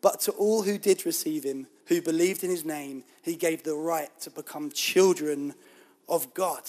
But 0.00 0.20
to 0.20 0.32
all 0.32 0.62
who 0.62 0.78
did 0.78 1.04
receive 1.04 1.42
him, 1.42 1.66
who 1.86 2.02
believed 2.02 2.44
in 2.44 2.50
his 2.50 2.64
name, 2.64 3.04
he 3.22 3.36
gave 3.36 3.62
the 3.62 3.74
right 3.74 4.10
to 4.20 4.30
become 4.30 4.70
children 4.70 5.54
of 6.08 6.32
God. 6.34 6.62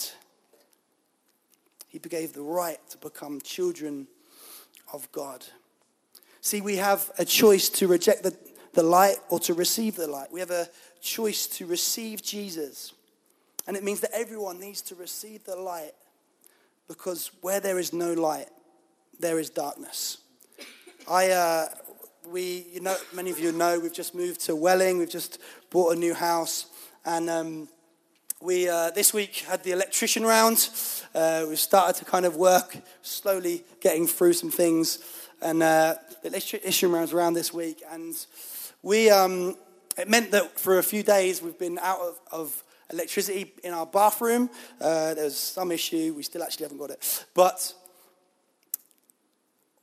He 1.89 1.99
gave 1.99 2.33
the 2.33 2.41
right 2.41 2.79
to 2.89 2.97
become 2.97 3.41
children 3.41 4.07
of 4.93 5.11
God. 5.11 5.45
See, 6.41 6.61
we 6.61 6.77
have 6.77 7.11
a 7.17 7.25
choice 7.25 7.69
to 7.69 7.87
reject 7.87 8.23
the, 8.23 8.35
the 8.73 8.83
light 8.83 9.17
or 9.29 9.39
to 9.41 9.53
receive 9.53 9.95
the 9.95 10.07
light. 10.07 10.31
We 10.31 10.39
have 10.39 10.51
a 10.51 10.69
choice 11.01 11.47
to 11.47 11.65
receive 11.65 12.21
Jesus. 12.21 12.93
And 13.67 13.75
it 13.75 13.83
means 13.83 13.99
that 14.01 14.11
everyone 14.13 14.59
needs 14.59 14.81
to 14.83 14.95
receive 14.95 15.43
the 15.43 15.55
light 15.55 15.93
because 16.87 17.31
where 17.41 17.59
there 17.59 17.79
is 17.79 17.91
no 17.91 18.13
light, 18.13 18.47
there 19.19 19.39
is 19.39 19.49
darkness. 19.49 20.19
I, 21.09 21.31
uh, 21.31 21.67
we, 22.31 22.65
you 22.73 22.81
know, 22.81 22.95
many 23.13 23.31
of 23.31 23.39
you 23.39 23.51
know, 23.51 23.79
we've 23.79 23.93
just 23.93 24.13
moved 24.13 24.41
to 24.41 24.55
Welling. 24.55 24.97
We've 24.97 25.09
just 25.09 25.39
bought 25.69 25.95
a 25.95 25.99
new 25.99 26.13
house, 26.13 26.67
and 27.05 27.29
um, 27.29 27.69
we 28.41 28.67
uh, 28.69 28.91
this 28.91 29.13
week 29.13 29.37
had 29.47 29.63
the 29.63 29.71
electrician 29.71 30.23
round. 30.23 30.69
Uh, 31.15 31.45
we've 31.47 31.59
started 31.59 31.97
to 31.99 32.05
kind 32.05 32.25
of 32.25 32.35
work, 32.35 32.77
slowly 33.01 33.63
getting 33.81 34.07
through 34.07 34.33
some 34.33 34.51
things, 34.51 34.99
and 35.41 35.63
uh, 35.63 35.95
the 36.21 36.29
electrician 36.29 36.91
round's 36.91 37.13
around 37.13 37.33
this 37.33 37.53
week, 37.53 37.81
and 37.91 38.15
we. 38.81 39.09
Um, 39.09 39.55
it 39.97 40.07
meant 40.07 40.29
that 40.29 40.59
for 40.59 40.77
a 40.77 40.83
few 40.83 41.01
days 41.01 41.41
we've 41.41 41.57
been 41.57 41.79
out 41.79 41.99
of, 41.99 42.19
of 42.31 42.63
electricity 42.91 43.51
in 43.63 43.73
our 43.73 43.87
bathroom. 43.87 44.47
Uh, 44.79 45.15
there's 45.15 45.35
some 45.35 45.71
issue. 45.71 46.13
We 46.15 46.21
still 46.21 46.43
actually 46.43 46.65
haven't 46.65 46.77
got 46.77 46.91
it, 46.91 47.25
but 47.33 47.73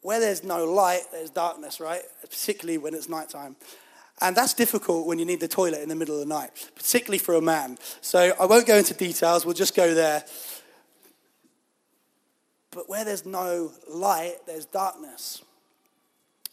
where 0.05 0.21
there's 0.21 0.45
no 0.45 0.67
light, 0.67 1.01
there's 1.13 1.31
darkness, 1.31 1.81
right? 1.81 2.03
Particularly 2.21 2.77
when 2.77 2.93
it's 2.93 3.09
nighttime. 3.09 3.57
And 4.21 4.37
that's 4.37 4.53
difficult 4.53 5.07
when 5.07 5.19
you 5.19 5.25
need 5.25 5.41
the 5.41 5.49
toilet 5.49 5.81
in 5.81 5.89
the 5.89 5.95
middle 5.95 6.15
of 6.15 6.21
the 6.21 6.27
night, 6.27 6.51
particularly 6.77 7.17
for 7.17 7.35
a 7.35 7.41
man. 7.41 7.79
So 8.03 8.35
I 8.39 8.45
won't 8.45 8.67
go 8.67 8.77
into 8.77 8.93
details, 8.93 9.47
we'll 9.47 9.55
just 9.55 9.75
go 9.75 9.95
there. 9.95 10.23
But 12.71 12.87
where 12.87 13.03
there's 13.03 13.25
no 13.25 13.73
light, 13.89 14.35
there's 14.47 14.67
darkness. 14.67 15.43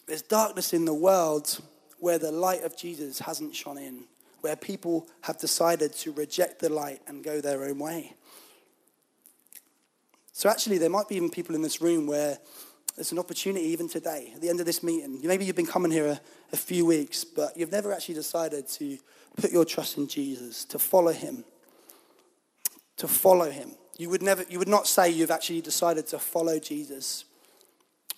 There's 0.08 0.22
darkness 0.22 0.72
in 0.72 0.86
the 0.86 0.94
world 0.94 1.60
where 2.00 2.18
the 2.18 2.32
light 2.32 2.64
of 2.64 2.78
Jesus 2.78 3.20
hasn't 3.20 3.54
shone 3.54 3.78
in, 3.78 4.06
where 4.40 4.56
people 4.56 5.08
have 5.24 5.38
decided 5.38 5.92
to 5.96 6.14
reject 6.14 6.62
the 6.62 6.70
light 6.70 7.02
and 7.06 7.22
go 7.22 7.42
their 7.42 7.66
own 7.66 7.80
way. 7.80 8.14
So 10.32 10.50
actually, 10.50 10.78
there 10.78 10.90
might 10.90 11.10
be 11.10 11.18
even 11.18 11.30
people 11.30 11.54
in 11.54 11.62
this 11.62 11.82
room 11.82 12.08
where 12.08 12.40
there's 13.02 13.12
an 13.12 13.18
opportunity 13.18 13.66
even 13.66 13.90
today, 13.90 14.32
at 14.36 14.42
the 14.42 14.50
end 14.50 14.60
of 14.60 14.68
this 14.68 14.84
meeting. 14.84 15.20
Maybe 15.24 15.44
you've 15.44 15.56
been 15.56 15.66
coming 15.66 15.92
here 15.92 16.06
a, 16.06 16.22
a 16.54 16.56
few 16.56 16.86
weeks, 16.86 17.24
but 17.24 17.58
you've 17.58 17.72
never 17.72 17.92
actually 17.92 18.14
decided 18.14 18.68
to 18.68 19.00
put 19.38 19.52
your 19.52 19.66
trust 19.66 19.98
in 19.98 20.08
Jesus, 20.08 20.66
to 20.66 20.78
follow 20.78 21.12
him. 21.12 21.44
To 22.98 23.08
follow 23.08 23.50
him. 23.50 23.72
You 23.98 24.12
would, 24.12 24.22
never, 24.22 24.46
you 24.48 24.60
would 24.60 24.68
not 24.68 24.86
say 24.86 25.10
you've 25.10 25.32
actually 25.32 25.62
decided 25.62 26.06
to 26.10 26.20
follow 26.20 26.60
Jesus. 26.60 27.26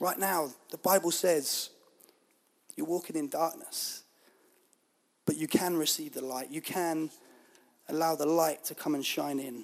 Right 0.02 0.20
now, 0.20 0.50
the 0.70 0.78
Bible 0.80 1.12
says 1.12 1.70
you're 2.76 2.86
walking 2.86 3.16
in 3.16 3.30
darkness, 3.30 4.04
but 5.26 5.38
you 5.38 5.48
can 5.48 5.78
receive 5.78 6.14
the 6.14 6.26
light. 6.26 6.52
You 6.52 6.62
can 6.62 7.10
allow 7.88 8.18
the 8.18 8.26
light 8.26 8.66
to 8.66 8.76
come 8.76 8.96
and 8.96 9.06
shine 9.06 9.40
in. 9.40 9.64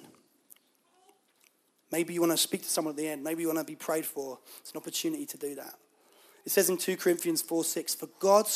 Maybe 1.92 2.14
you 2.14 2.20
want 2.20 2.32
to 2.32 2.38
speak 2.38 2.62
to 2.62 2.68
someone 2.68 2.92
at 2.92 2.96
the 2.96 3.08
end. 3.08 3.24
Maybe 3.24 3.42
you 3.42 3.48
want 3.48 3.58
to 3.58 3.64
be 3.64 3.76
prayed 3.76 4.06
for. 4.06 4.38
It's 4.60 4.70
an 4.70 4.76
opportunity 4.76 5.26
to 5.26 5.36
do 5.36 5.54
that. 5.56 5.74
It 6.44 6.52
says 6.52 6.70
in 6.70 6.76
2 6.76 6.96
Corinthians 6.96 7.42
4 7.42 7.64
6, 7.64 7.94
For 7.94 8.08
God, 8.18 8.46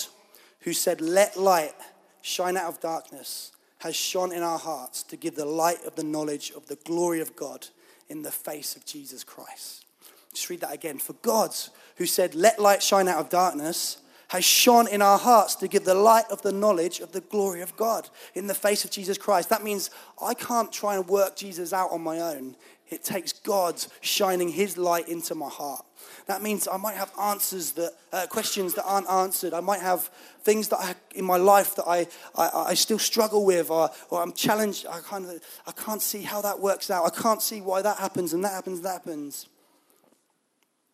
who 0.61 0.73
said, 0.73 1.01
Let 1.01 1.37
light 1.37 1.75
shine 2.23 2.57
out 2.57 2.69
of 2.69 2.81
darkness, 2.81 3.53
has 3.79 3.95
shone 3.95 4.33
in 4.33 4.43
our 4.43 4.59
hearts 4.59 5.03
to 5.05 5.17
give 5.17 5.35
the 5.35 5.45
light 5.45 5.85
of 5.85 5.95
the 5.95 6.05
knowledge 6.05 6.53
of 6.57 6.67
the 6.67 6.77
glory 6.85 7.21
of 7.21 7.37
God 7.37 7.67
in 8.09 8.23
the 8.23 8.31
face 8.31 8.77
of 8.77 8.87
Jesus 8.87 9.25
Christ. 9.25 9.85
Just 10.33 10.49
read 10.51 10.61
that 10.61 10.73
again. 10.73 10.99
For 10.99 11.13
God, 11.15 11.55
who 11.97 12.07
said, 12.07 12.35
Let 12.35 12.59
light 12.59 12.83
shine 12.83 13.09
out 13.09 13.19
of 13.19 13.29
darkness, 13.29 13.99
has 14.29 14.45
shone 14.45 14.89
in 14.89 15.03
our 15.03 15.19
hearts 15.19 15.55
to 15.57 15.69
give 15.69 15.85
the 15.85 15.95
light 15.95 16.25
of 16.31 16.43
the 16.43 16.53
knowledge 16.53 17.01
of 17.01 17.13
the 17.13 17.21
glory 17.21 17.61
of 17.61 17.77
God 17.77 18.09
in 18.35 18.47
the 18.47 18.55
face 18.55 18.85
of 18.85 18.91
Jesus 18.91 19.19
Christ. 19.19 19.49
That 19.51 19.63
means 19.63 19.91
I 20.21 20.35
can't 20.35 20.73
try 20.73 20.97
and 20.97 21.07
work 21.07 21.37
Jesus 21.37 21.73
out 21.73 21.93
on 21.93 22.03
my 22.03 22.19
own. 22.21 22.57
It 22.91 23.03
takes 23.03 23.33
God 23.33 23.85
shining 24.01 24.49
His 24.49 24.77
light 24.77 25.09
into 25.09 25.35
my 25.35 25.49
heart. 25.49 25.85
That 26.27 26.43
means 26.43 26.69
I 26.69 26.77
might 26.77 26.97
have 26.97 27.13
answers 27.21 27.73
that, 27.73 27.93
uh, 28.13 28.27
questions 28.29 28.75
that 28.75 28.85
aren't 28.85 29.09
answered. 29.09 29.55
I 29.55 29.61
might 29.61 29.81
have 29.81 30.11
things 30.43 30.69
that 30.69 30.79
I, 30.79 30.95
in 31.15 31.25
my 31.25 31.37
life 31.37 31.77
that 31.77 31.87
I, 31.87 32.07
I, 32.35 32.51
I 32.69 32.75
still 32.75 32.99
struggle 32.99 33.45
with, 33.45 33.71
or, 33.71 33.91
or 34.11 34.23
I'm 34.23 34.33
challenged. 34.33 34.87
I, 34.87 35.01
kind 35.01 35.25
of, 35.25 35.41
I 35.67 35.73
can't 35.73 36.03
see 36.03 36.23
how 36.23 36.43
that 36.43 36.61
works 36.61 36.91
out. 36.91 37.05
I 37.05 37.21
can't 37.23 37.43
see 37.43 37.61
why 37.61 37.83
that 37.83 37.99
happens 37.99 38.33
and 38.33 38.45
that 38.45 38.53
happens 38.53 38.79
and 38.79 38.87
that 38.87 38.93
happens. 38.93 39.49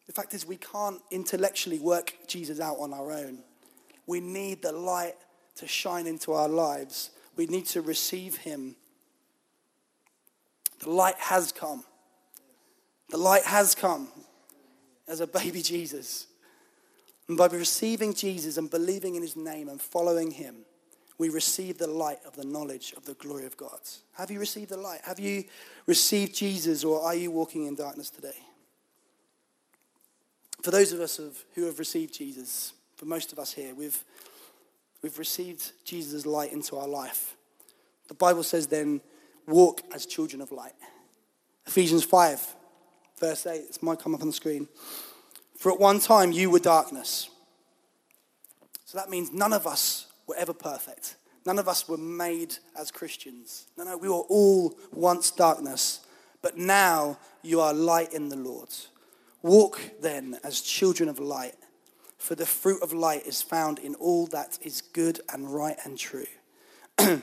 The 0.06 0.12
fact 0.12 0.34
is, 0.34 0.44
we 0.44 0.56
can't 0.56 1.00
intellectually 1.10 1.78
work 1.78 2.14
Jesus 2.26 2.58
out 2.58 2.78
on 2.78 2.92
our 2.92 3.12
own. 3.12 3.38
We 4.06 4.20
need 4.20 4.62
the 4.62 4.72
light 4.72 5.14
to 5.56 5.68
shine 5.68 6.06
into 6.08 6.32
our 6.32 6.48
lives. 6.48 7.10
We 7.36 7.46
need 7.46 7.66
to 7.66 7.80
receive 7.80 8.38
Him. 8.38 8.74
The 10.80 10.90
light 10.90 11.16
has 11.18 11.52
come. 11.52 11.84
The 13.10 13.18
light 13.18 13.44
has 13.44 13.74
come 13.74 14.08
as 15.08 15.20
a 15.20 15.26
baby 15.26 15.62
Jesus. 15.62 16.26
And 17.28 17.36
by 17.36 17.46
receiving 17.46 18.14
Jesus 18.14 18.56
and 18.56 18.70
believing 18.70 19.14
in 19.14 19.22
his 19.22 19.36
name 19.36 19.68
and 19.68 19.80
following 19.80 20.30
him, 20.30 20.56
we 21.18 21.28
receive 21.28 21.76
the 21.76 21.86
light 21.86 22.18
of 22.26 22.34
the 22.34 22.46
knowledge 22.46 22.94
of 22.96 23.04
the 23.04 23.14
glory 23.14 23.44
of 23.44 23.56
God. 23.56 23.80
Have 24.14 24.30
you 24.30 24.40
received 24.40 24.70
the 24.70 24.78
light? 24.78 25.00
Have 25.04 25.20
you 25.20 25.44
received 25.86 26.34
Jesus 26.34 26.82
or 26.82 27.02
are 27.02 27.14
you 27.14 27.30
walking 27.30 27.66
in 27.66 27.74
darkness 27.74 28.08
today? 28.08 28.36
For 30.62 30.70
those 30.70 30.92
of 30.92 31.00
us 31.00 31.20
who 31.54 31.64
have 31.66 31.78
received 31.78 32.14
Jesus, 32.14 32.72
for 32.96 33.04
most 33.04 33.32
of 33.32 33.38
us 33.38 33.52
here, 33.52 33.74
we've, 33.74 34.02
we've 35.02 35.18
received 35.18 35.72
Jesus' 35.84 36.26
light 36.26 36.52
into 36.52 36.76
our 36.76 36.88
life. 36.88 37.36
The 38.08 38.14
Bible 38.14 38.42
says 38.42 38.66
then, 38.66 39.00
walk 39.46 39.82
as 39.94 40.06
children 40.06 40.40
of 40.40 40.52
light. 40.52 40.74
Ephesians 41.66 42.04
5 42.04 42.56
verse 43.20 43.46
8. 43.46 43.68
This 43.68 43.82
might 43.82 44.00
come 44.00 44.14
up 44.14 44.22
on 44.22 44.28
the 44.28 44.32
screen. 44.32 44.66
For 45.56 45.70
at 45.70 45.78
one 45.78 46.00
time 46.00 46.32
you 46.32 46.50
were 46.50 46.58
darkness. 46.58 47.28
So 48.86 48.98
that 48.98 49.10
means 49.10 49.30
none 49.30 49.52
of 49.52 49.66
us 49.66 50.06
were 50.26 50.36
ever 50.36 50.54
perfect. 50.54 51.16
None 51.46 51.58
of 51.58 51.68
us 51.68 51.88
were 51.88 51.96
made 51.96 52.56
as 52.78 52.90
Christians. 52.90 53.66
No, 53.76 53.84
no, 53.84 53.96
we 53.96 54.08
were 54.08 54.14
all 54.14 54.76
once 54.92 55.30
darkness. 55.30 56.00
But 56.42 56.56
now 56.56 57.18
you 57.42 57.60
are 57.60 57.72
light 57.72 58.12
in 58.12 58.30
the 58.30 58.36
Lord. 58.36 58.70
Walk 59.42 59.80
then 60.00 60.38
as 60.42 60.60
children 60.60 61.08
of 61.08 61.18
light, 61.18 61.54
for 62.18 62.34
the 62.34 62.46
fruit 62.46 62.82
of 62.82 62.92
light 62.92 63.26
is 63.26 63.40
found 63.40 63.78
in 63.78 63.94
all 63.94 64.26
that 64.28 64.58
is 64.62 64.82
good 64.82 65.20
and 65.32 65.52
right 65.52 65.76
and 65.84 65.96
true. 65.96 66.26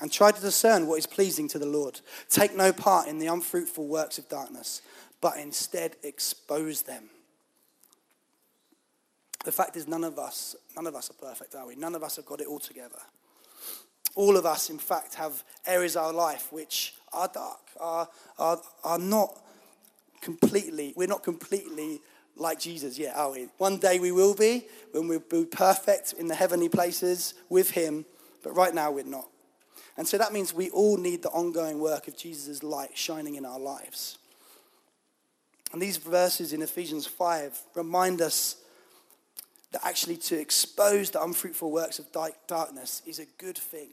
and 0.00 0.12
try 0.12 0.30
to 0.30 0.40
discern 0.40 0.86
what 0.86 0.98
is 0.98 1.06
pleasing 1.06 1.48
to 1.48 1.58
the 1.58 1.66
Lord. 1.66 2.00
Take 2.28 2.54
no 2.54 2.72
part 2.72 3.08
in 3.08 3.18
the 3.18 3.28
unfruitful 3.28 3.86
works 3.86 4.18
of 4.18 4.28
darkness 4.28 4.82
but 5.20 5.38
instead 5.38 5.96
expose 6.02 6.82
them. 6.82 7.10
The 9.44 9.52
fact 9.52 9.76
is, 9.76 9.86
none 9.86 10.04
of 10.04 10.18
us, 10.18 10.56
none 10.74 10.86
of 10.86 10.94
us 10.94 11.10
are 11.10 11.14
perfect, 11.14 11.54
are 11.54 11.66
we? 11.66 11.76
None 11.76 11.94
of 11.94 12.02
us 12.02 12.16
have 12.16 12.26
got 12.26 12.40
it 12.40 12.46
all 12.46 12.58
together. 12.58 12.98
All 14.14 14.36
of 14.36 14.46
us, 14.46 14.70
in 14.70 14.78
fact, 14.78 15.14
have 15.14 15.44
areas 15.66 15.96
of 15.96 16.04
our 16.04 16.12
life 16.12 16.52
which 16.52 16.94
are 17.12 17.28
dark, 17.32 17.60
are, 17.78 18.08
are, 18.38 18.60
are 18.82 18.98
not 18.98 19.36
completely, 20.20 20.92
we're 20.96 21.06
not 21.06 21.22
completely 21.22 22.00
like 22.36 22.58
Jesus 22.58 22.98
yet, 22.98 23.16
are 23.16 23.30
we? 23.30 23.48
One 23.58 23.78
day 23.78 23.98
we 23.98 24.12
will 24.12 24.34
be, 24.34 24.66
when 24.92 25.08
we'll 25.08 25.20
be 25.20 25.44
perfect 25.44 26.14
in 26.14 26.28
the 26.28 26.34
heavenly 26.34 26.68
places 26.68 27.34
with 27.48 27.70
Him, 27.70 28.04
but 28.42 28.54
right 28.54 28.74
now 28.74 28.90
we're 28.90 29.04
not. 29.04 29.28
And 29.96 30.06
so 30.06 30.18
that 30.18 30.32
means 30.32 30.52
we 30.52 30.70
all 30.70 30.96
need 30.96 31.22
the 31.22 31.30
ongoing 31.30 31.78
work 31.80 32.06
of 32.08 32.16
Jesus' 32.16 32.62
light 32.62 32.96
shining 32.96 33.36
in 33.36 33.46
our 33.46 33.58
lives. 33.58 34.18
And 35.72 35.80
these 35.80 35.96
verses 35.96 36.52
in 36.52 36.62
Ephesians 36.62 37.06
5 37.06 37.58
remind 37.74 38.20
us 38.20 38.56
that 39.72 39.84
actually 39.84 40.16
to 40.16 40.38
expose 40.38 41.10
the 41.10 41.22
unfruitful 41.22 41.70
works 41.70 41.98
of 41.98 42.06
darkness 42.46 43.02
is 43.06 43.18
a 43.18 43.26
good 43.38 43.58
thing. 43.58 43.88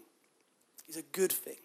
Is 0.90 0.98
a 0.98 1.02
good 1.02 1.32
thing. 1.32 1.56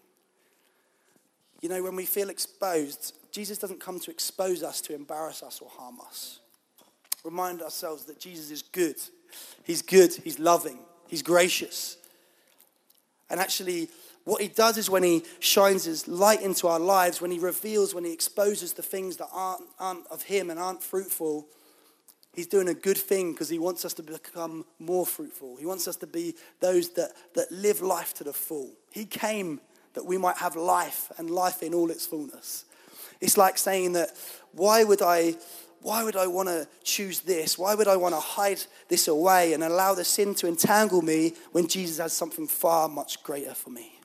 You 1.60 1.68
know, 1.68 1.82
when 1.82 1.96
we 1.96 2.06
feel 2.06 2.30
exposed, 2.30 3.14
Jesus 3.32 3.58
doesn't 3.58 3.80
come 3.80 3.98
to 4.00 4.10
expose 4.10 4.62
us 4.62 4.80
to 4.82 4.94
embarrass 4.94 5.42
us 5.42 5.60
or 5.60 5.68
harm 5.68 5.98
us. 6.06 6.38
Remind 7.24 7.62
ourselves 7.62 8.04
that 8.04 8.20
Jesus 8.20 8.50
is 8.50 8.62
good. 8.62 8.96
He's 9.64 9.82
good, 9.82 10.14
He's 10.14 10.38
loving, 10.38 10.78
He's 11.08 11.22
gracious. 11.22 11.96
And 13.28 13.40
actually, 13.40 13.88
what 14.28 14.42
He 14.42 14.48
does 14.48 14.76
is 14.76 14.90
when 14.90 15.02
He 15.02 15.24
shines 15.40 15.84
His 15.84 16.06
light 16.06 16.42
into 16.42 16.68
our 16.68 16.78
lives, 16.78 17.20
when 17.20 17.30
He 17.30 17.38
reveals, 17.38 17.94
when 17.94 18.04
He 18.04 18.12
exposes 18.12 18.74
the 18.74 18.82
things 18.82 19.16
that 19.16 19.28
aren't, 19.32 19.64
aren't 19.78 20.06
of 20.08 20.22
Him 20.22 20.50
and 20.50 20.58
aren't 20.60 20.82
fruitful, 20.82 21.46
He's 22.34 22.46
doing 22.46 22.68
a 22.68 22.74
good 22.74 22.98
thing 22.98 23.32
because 23.32 23.48
He 23.48 23.58
wants 23.58 23.84
us 23.84 23.94
to 23.94 24.02
become 24.02 24.64
more 24.78 25.06
fruitful. 25.06 25.56
He 25.56 25.66
wants 25.66 25.88
us 25.88 25.96
to 25.96 26.06
be 26.06 26.34
those 26.60 26.90
that, 26.90 27.12
that 27.34 27.50
live 27.50 27.80
life 27.80 28.14
to 28.14 28.24
the 28.24 28.32
full. 28.32 28.72
He 28.90 29.06
came 29.06 29.60
that 29.94 30.04
we 30.04 30.18
might 30.18 30.36
have 30.36 30.54
life 30.54 31.10
and 31.18 31.30
life 31.30 31.62
in 31.62 31.74
all 31.74 31.90
its 31.90 32.06
fullness. 32.06 32.64
It's 33.20 33.36
like 33.36 33.58
saying 33.58 33.94
that, 33.94 34.10
why 34.52 34.84
would 34.84 35.02
I 35.02 35.36
why 35.80 36.02
would 36.02 36.16
I 36.16 36.26
want 36.26 36.48
to 36.48 36.66
choose 36.82 37.20
this? 37.20 37.56
Why 37.56 37.74
would 37.74 37.86
I 37.86 37.96
want 37.96 38.14
to 38.14 38.20
hide 38.20 38.60
this 38.88 39.06
away 39.06 39.52
and 39.52 39.62
allow 39.62 39.94
the 39.94 40.04
sin 40.04 40.34
to 40.36 40.48
entangle 40.48 41.02
me 41.02 41.34
when 41.52 41.68
Jesus 41.68 41.98
has 41.98 42.12
something 42.12 42.48
far 42.48 42.88
much 42.88 43.22
greater 43.22 43.54
for 43.54 43.70
me? 43.70 43.97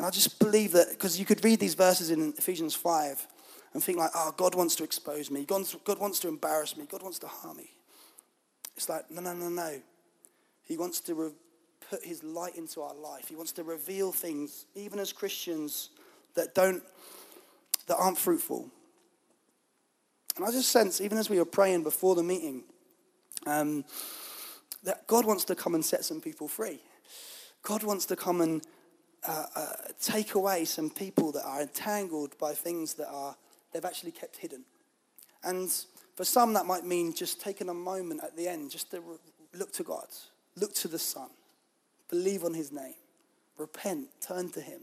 And 0.00 0.06
I 0.06 0.10
just 0.10 0.38
believe 0.38 0.72
that 0.72 0.88
because 0.88 1.18
you 1.18 1.26
could 1.26 1.44
read 1.44 1.60
these 1.60 1.74
verses 1.74 2.10
in 2.10 2.32
Ephesians 2.38 2.74
5 2.74 3.26
and 3.74 3.84
think 3.84 3.98
like, 3.98 4.10
oh, 4.14 4.32
God 4.34 4.54
wants 4.54 4.74
to 4.76 4.82
expose 4.82 5.30
me. 5.30 5.44
God, 5.44 5.66
wants 5.98 6.20
to 6.20 6.28
embarrass 6.28 6.74
me. 6.74 6.86
God 6.90 7.02
wants 7.02 7.18
to 7.18 7.26
harm 7.26 7.58
me. 7.58 7.68
It's 8.78 8.88
like, 8.88 9.10
no, 9.10 9.20
no, 9.20 9.34
no, 9.34 9.50
no. 9.50 9.78
He 10.62 10.78
wants 10.78 11.00
to 11.00 11.14
re- 11.14 11.32
put 11.90 12.02
his 12.02 12.24
light 12.24 12.56
into 12.56 12.80
our 12.80 12.94
life. 12.94 13.28
He 13.28 13.36
wants 13.36 13.52
to 13.52 13.62
reveal 13.62 14.10
things, 14.10 14.64
even 14.74 14.98
as 14.98 15.12
Christians, 15.12 15.90
that 16.34 16.54
don't, 16.54 16.82
that 17.86 17.96
aren't 17.96 18.16
fruitful. 18.16 18.70
And 20.34 20.46
I 20.46 20.50
just 20.50 20.70
sense, 20.70 21.02
even 21.02 21.18
as 21.18 21.28
we 21.28 21.38
were 21.38 21.44
praying 21.44 21.82
before 21.82 22.14
the 22.14 22.22
meeting, 22.22 22.62
um, 23.46 23.84
that 24.82 25.06
God 25.06 25.26
wants 25.26 25.44
to 25.44 25.54
come 25.54 25.74
and 25.74 25.84
set 25.84 26.06
some 26.06 26.22
people 26.22 26.48
free. 26.48 26.80
God 27.62 27.82
wants 27.82 28.06
to 28.06 28.16
come 28.16 28.40
and 28.40 28.62
uh, 29.26 29.46
uh, 29.54 29.72
take 30.00 30.34
away 30.34 30.64
some 30.64 30.90
people 30.90 31.32
that 31.32 31.44
are 31.44 31.62
entangled 31.62 32.36
by 32.38 32.52
things 32.52 32.94
that 32.94 33.08
are 33.08 33.36
they've 33.72 33.84
actually 33.84 34.12
kept 34.12 34.36
hidden. 34.36 34.64
And 35.44 35.70
for 36.16 36.24
some, 36.24 36.52
that 36.54 36.66
might 36.66 36.84
mean 36.84 37.12
just 37.12 37.40
taking 37.40 37.68
a 37.68 37.74
moment 37.74 38.20
at 38.22 38.36
the 38.36 38.48
end 38.48 38.70
just 38.70 38.90
to 38.90 39.00
re- 39.00 39.16
look 39.54 39.72
to 39.74 39.82
God, 39.82 40.06
look 40.56 40.74
to 40.74 40.88
the 40.88 40.98
Son, 40.98 41.28
believe 42.08 42.44
on 42.44 42.54
His 42.54 42.72
name, 42.72 42.94
repent, 43.58 44.08
turn 44.20 44.50
to 44.50 44.60
Him. 44.60 44.80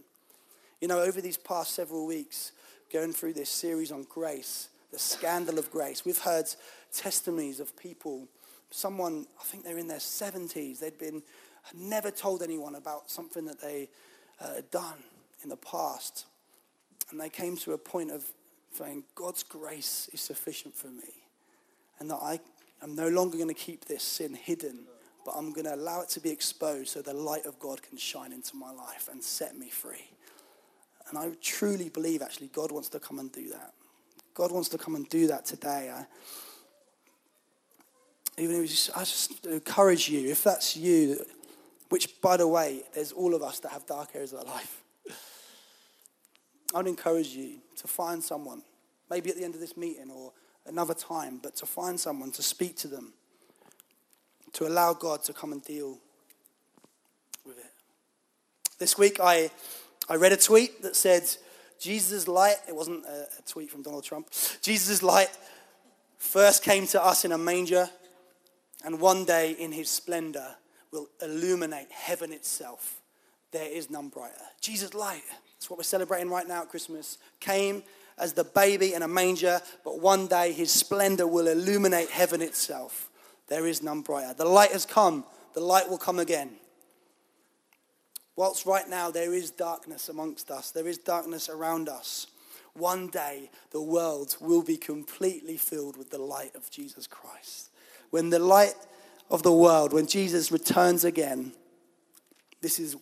You 0.82 0.88
know, 0.88 1.00
over 1.00 1.22
these 1.22 1.38
past 1.38 1.74
several 1.74 2.06
weeks, 2.06 2.51
going 2.91 3.13
through 3.13 3.34
this 3.34 3.50
series 3.50 3.91
on 3.91 4.03
grace, 4.03 4.70
the 4.91 5.00
scandal 5.00 5.60
of 5.60 5.72
grace. 5.72 6.06
We've 6.06 6.17
heard 6.17 6.46
testimonies 6.94 7.60
of 7.60 7.75
people, 7.77 8.27
someone, 8.70 9.25
I 9.39 9.44
think 9.44 9.63
they're 9.63 9.77
in 9.77 9.88
their 9.88 9.98
70s, 9.98 10.79
they'd 10.79 10.98
been, 10.98 11.24
never 11.75 12.12
told 12.12 12.41
anyone 12.41 12.75
about 12.75 13.10
something 13.10 13.46
that 13.46 13.60
they 13.60 13.89
uh, 14.41 14.62
done 14.72 15.03
in 15.44 15.50
the 15.50 15.58
past. 15.58 16.25
And 17.10 17.20
they 17.20 17.29
came 17.29 17.58
to 17.58 17.74
a 17.74 17.77
point 17.77 18.12
of 18.12 18.25
saying, 18.72 19.03
God's 19.15 19.44
grace 19.44 20.10
is 20.13 20.22
sufficient 20.22 20.75
for 20.75 20.88
me. 20.88 21.25
And 22.00 22.10
that 22.10 22.20
I 22.22 22.39
am 22.84 22.96
no 22.96 23.08
longer 23.08 23.38
going 23.38 23.50
to 23.50 23.53
keep 23.53 23.86
this 23.86 24.03
sin 24.03 24.34
hidden, 24.34 24.86
but 25.25 25.32
I'm 25.32 25.51
going 25.51 25.65
to 25.65 25.75
allow 25.75 26.01
it 26.01 26.10
to 26.10 26.20
be 26.20 26.29
exposed 26.29 26.89
so 26.89 27.01
the 27.01 27.13
light 27.13 27.46
of 27.46 27.60
God 27.60 27.82
can 27.82 27.98
shine 27.98 28.32
into 28.32 28.56
my 28.56 28.72
life 28.72 29.10
and 29.12 29.24
set 29.24 29.58
me 29.58 29.70
free. 29.70 30.12
And 31.10 31.17
I 31.17 31.32
truly 31.41 31.89
believe 31.89 32.22
actually 32.22 32.48
God 32.48 32.72
wants 32.72 32.89
to 32.89 33.00
come 33.00 33.20
and 33.20 33.32
do 33.32 33.50
that. 33.50 33.74
God 34.34 34.51
wants 34.51 34.70
to 34.70 34.77
come 34.77 34.96
and 34.96 35.08
do 35.10 35.27
that 35.27 35.46
today. 35.46 35.91
I, 35.94 36.06
even 38.38 38.63
if 38.63 38.89
I 38.96 39.00
just 39.00 39.46
encourage 39.46 40.10
you, 40.10 40.29
if 40.29 40.44
that's 40.44 40.77
you, 40.77 41.26
which 41.89 42.21
by 42.21 42.38
the 42.38 42.47
way, 42.47 42.84
there's 42.93 43.12
all 43.12 43.34
of 43.34 43.41
us 43.41 43.60
that 43.60 43.71
have 43.71 43.86
dark 43.86 44.10
areas 44.13 44.34
of 44.34 44.39
our 44.39 44.45
life. 44.45 44.84
I 46.73 46.78
would 46.78 46.88
encourage 46.88 47.30
you 47.30 47.60
to 47.78 47.88
find 47.88 48.21
someone, 48.23 48.62
maybe 49.10 49.30
at 49.30 49.38
the 49.38 49.43
end 49.43 49.54
of 49.56 49.62
this 49.62 49.78
meeting 49.78 50.12
or 50.12 50.34
another 50.65 50.93
time, 50.93 51.39
but 51.41 51.56
to 51.58 51.65
find 51.65 52.00
someone 52.00 52.32
to 52.32 52.43
speak 52.43 52.76
to 52.78 52.88
them, 52.88 53.13
to 54.54 54.67
allow 54.67 54.93
God 54.93 55.23
to 55.23 55.34
come 55.34 55.54
and 55.54 55.63
deal 55.63 55.97
with 57.45 57.58
it. 57.58 57.71
This 58.80 58.97
week, 58.97 59.19
I, 59.21 59.50
I 60.10 60.15
read 60.15 60.34
a 60.34 60.38
tweet 60.38 60.82
that 60.82 60.95
said, 60.95 61.23
Jesus' 61.80 62.28
light, 62.28 62.58
it 62.67 62.76
wasn't 62.76 63.06
a, 63.06 63.28
a 63.39 63.41
tweet 63.47 63.69
from 63.69 63.82
Donald 63.82 64.04
Trump, 64.04 64.30
Jesus' 64.62 65.02
light 65.02 65.30
first 66.17 66.63
came 66.63 66.86
to 66.88 67.04
us 67.04 67.23
in 67.23 67.32
a 67.32 67.38
manger, 67.38 67.89
and 68.84 69.00
one 69.00 69.23
day 69.23 69.52
in 69.52 69.71
his 69.71 69.89
splendor 69.89 70.56
will 70.91 71.08
illuminate 71.21 71.91
heaven 71.91 72.32
itself. 72.32 73.02
There 73.52 73.69
is 73.69 73.89
none 73.89 74.10
brighter. 74.10 74.36
Jesus' 74.62 74.93
light, 74.93 75.23
that's 75.54 75.69
what 75.69 75.78
we're 75.78 75.84
celebrating 75.84 76.30
right 76.30 76.47
now 76.47 76.63
at 76.63 76.69
Christmas, 76.69 77.17
came 77.39 77.84
as 78.17 78.34
the 78.34 78.43
baby 78.43 78.93
in 78.93 79.04
a 79.04 79.08
manger, 79.08 79.62
but 79.84 80.00
one 80.00 80.28
day 80.28 80.52
his 80.52 80.71
splendor 80.71 81.28
will 81.28 81.47
illuminate 81.47 82.10
heaven 82.10 82.41
itself. 82.41 83.10
There 83.47 83.67
is 83.67 83.82
none 83.82 84.02
brighter. 84.02 84.34
The 84.34 84.45
light 84.45 84.71
has 84.71 84.86
come, 84.86 85.23
the 85.54 85.62
light 85.62 85.89
will 85.89 85.97
come 85.97 86.19
again. 86.19 86.52
Whilst 88.36 88.65
right 88.65 88.88
now 88.88 89.10
there 89.10 89.34
is 89.34 89.52
darkness 89.52 90.10
amongst 90.10 90.52
us, 90.52 90.71
there 90.71 90.88
is 90.88 90.97
darkness 90.97 91.50
around 91.50 91.89
us, 91.89 92.28
one 92.78 93.08
day 93.08 93.50
the 93.71 93.82
world 93.82 94.38
will 94.39 94.62
be 94.62 94.78
completely 94.78 95.58
filled 95.58 95.97
with 95.97 96.12
the 96.12 96.21
light 96.21 96.56
of 96.56 96.69
Jesus 96.69 97.08
Christ. 97.08 97.71
When 98.12 98.30
the 98.30 98.39
light 98.39 98.76
of 99.30 99.44
the 99.44 99.52
world, 99.52 99.94
when 99.94 100.08
Jesus 100.08 100.52
returns 100.52 101.04
again, 101.04 101.52
this 102.62 102.80
is 102.80 102.96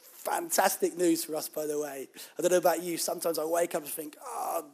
fantastic 0.00 0.96
news 0.96 1.24
for 1.24 1.36
us, 1.36 1.48
by 1.48 1.66
the 1.66 1.78
way. 1.78 2.08
I 2.38 2.42
don't 2.42 2.50
know 2.50 2.58
about 2.58 2.82
you, 2.82 2.96
sometimes 2.96 3.38
I 3.38 3.44
wake 3.44 3.74
up 3.74 3.82
and 3.82 3.90
think, 3.90 4.16
oh, 4.24 4.64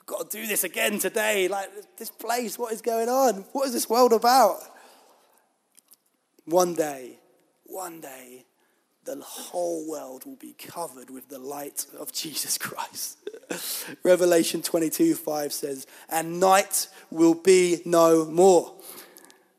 I've 0.00 0.06
got 0.06 0.30
to 0.30 0.36
do 0.36 0.46
this 0.46 0.64
again 0.64 0.98
today. 0.98 1.48
Like, 1.48 1.70
this 1.96 2.10
place, 2.10 2.58
what 2.58 2.72
is 2.72 2.82
going 2.82 3.08
on? 3.08 3.44
What 3.52 3.66
is 3.66 3.72
this 3.72 3.88
world 3.88 4.12
about? 4.12 4.58
One 6.44 6.74
day, 6.74 7.18
one 7.64 8.00
day, 8.00 8.44
the 9.04 9.16
whole 9.20 9.88
world 9.88 10.24
will 10.24 10.36
be 10.36 10.54
covered 10.54 11.10
with 11.10 11.28
the 11.28 11.38
light 11.38 11.86
of 11.98 12.12
Jesus 12.12 12.58
Christ. 12.58 13.18
Revelation 14.02 14.62
22 14.62 15.14
5 15.14 15.52
says, 15.52 15.86
And 16.08 16.40
night 16.40 16.88
will 17.10 17.34
be 17.34 17.82
no 17.84 18.24
more. 18.24 18.74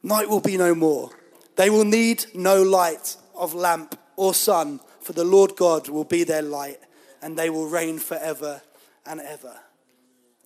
Night 0.04 0.30
will 0.30 0.42
be 0.42 0.58
no 0.58 0.76
more. 0.76 1.10
They 1.56 1.70
will 1.70 1.86
need 1.86 2.26
no 2.34 2.62
light 2.62 3.16
of 3.36 3.54
lamp 3.54 3.98
or 4.16 4.34
sun, 4.34 4.80
for 5.02 5.14
the 5.14 5.24
Lord 5.24 5.56
God 5.56 5.90
will 5.90 6.04
be 6.04 6.24
their 6.24 6.42
light, 6.42 6.80
and 7.22 7.38
they 7.38 7.50
will 7.50 7.68
reign 7.68 8.00
forever 8.00 8.62
and 9.06 9.20
ever. 9.22 9.56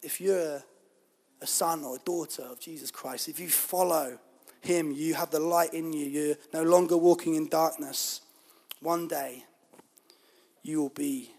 If 0.04 0.22
you're 0.22 0.64
a 1.42 1.48
son 1.48 1.84
or 1.84 1.96
a 1.96 2.00
daughter 2.00 2.44
of 2.44 2.60
Jesus 2.60 2.92
Christ, 2.92 3.28
if 3.28 3.40
you 3.40 3.50
follow 3.50 4.20
him, 4.62 4.92
you 4.92 5.16
have 5.16 5.32
the 5.32 5.40
light 5.40 5.74
in 5.74 5.92
you, 5.92 6.06
you're 6.06 6.36
no 6.54 6.64
longer 6.64 6.98
walking 6.98 7.36
in 7.36 7.48
darkness 7.48 8.22
one 8.80 9.08
day 9.08 9.44
you 10.68 10.82
will 10.82 10.90
be 10.90 11.32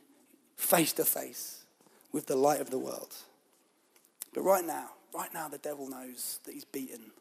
face 0.57 0.93
to 0.95 1.05
face 1.05 1.65
with 2.13 2.27
the 2.27 2.37
light 2.37 2.61
of 2.61 2.71
the 2.71 2.79
world. 2.79 3.15
But 4.35 4.43
right 4.43 4.65
now, 4.65 4.91
right 5.15 5.33
now, 5.33 5.49
the 5.49 5.59
devil 5.59 5.89
knows 5.89 6.41
that 6.45 6.55
he's 6.55 6.65
beaten, 6.65 7.13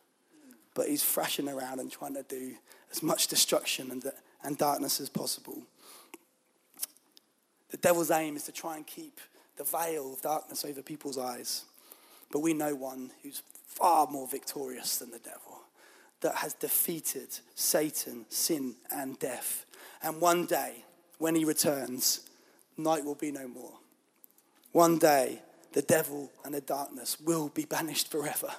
but 0.78 0.88
he's 0.88 1.04
thrashing 1.04 1.50
around 1.50 1.80
and 1.80 1.92
trying 1.92 2.13
to 2.13 2.24
do 2.24 2.54
as 2.92 3.02
much 3.02 3.28
destruction 3.28 3.92
and, 3.92 4.04
and 4.44 4.58
darkness 4.58 5.02
as 5.02 5.10
possible. 5.10 5.63
The 7.72 7.78
devil's 7.78 8.12
aim 8.12 8.38
is 8.38 8.44
to 8.44 8.52
try 8.52 8.78
and 8.78 8.86
keep 8.88 9.20
the 9.58 9.63
veil 9.66 10.13
of 10.13 10.22
darkness 10.22 10.63
over 10.63 10.82
people's 10.82 11.18
eyes. 11.18 11.66
But 12.32 12.40
we 12.40 12.54
know 12.54 12.76
one 12.76 13.12
who's 13.24 13.42
far 13.66 14.08
more 14.08 14.28
victorious 14.28 14.98
than 14.98 15.12
the 15.12 15.20
devil, 15.20 15.62
that 16.22 16.36
has 16.36 16.54
defeated 16.54 17.40
Satan, 17.56 18.26
sin, 18.30 18.76
and 18.92 19.20
death 19.20 19.66
and 20.02 20.22
one 20.22 20.46
day, 20.46 20.86
when 21.18 21.36
he 21.36 21.46
returns, 21.46 22.22
night 22.78 23.04
will 23.04 23.16
be 23.16 23.32
no 23.32 23.48
more. 23.48 23.74
One 24.72 25.00
day, 25.00 25.42
the 25.74 25.82
devil 25.82 26.32
and 26.46 26.54
the 26.54 26.62
darkness 26.62 27.20
will 27.20 27.50
be 27.50 27.66
banished 27.66 28.12
forever. 28.12 28.50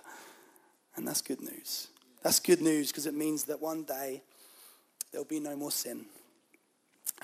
And 0.97 1.07
that's 1.07 1.23
good 1.23 1.41
news. 1.41 1.89
That's 2.29 2.41
good 2.41 2.61
news 2.61 2.89
because 2.89 3.07
it 3.07 3.15
means 3.15 3.45
that 3.45 3.59
one 3.59 3.85
day 3.85 4.23
there'll 5.11 5.25
be 5.25 5.41
no 5.41 5.57
more 5.57 5.71
sin. 5.71 6.05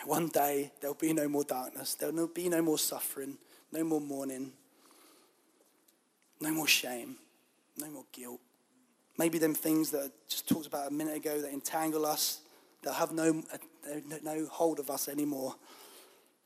One 0.07 0.29
day 0.29 0.73
there'll 0.81 0.95
be 0.95 1.13
no 1.13 1.29
more 1.29 1.45
darkness. 1.45 1.95
There'll 1.95 2.27
be 2.27 2.49
no 2.49 2.63
more 2.63 2.79
suffering, 2.79 3.37
no 3.71 3.85
more 3.85 4.01
mourning, 4.01 4.53
no 6.41 6.53
more 6.53 6.67
shame, 6.67 7.17
no 7.77 7.91
more 7.91 8.07
guilt. 8.13 8.41
Maybe 9.19 9.37
them 9.37 9.53
things 9.53 9.91
that 9.91 10.05
I 10.05 10.09
just 10.27 10.49
talked 10.49 10.67
about 10.67 10.91
a 10.91 10.95
minute 10.95 11.19
ago 11.19 11.39
that 11.39 11.53
entangle 11.53 12.07
us, 12.07 12.41
that 12.83 12.95
have 12.95 13.13
no 13.13 13.43
uh, 13.53 13.59
no 14.23 14.47
hold 14.51 14.79
of 14.79 14.89
us 14.89 15.09
anymore. 15.09 15.55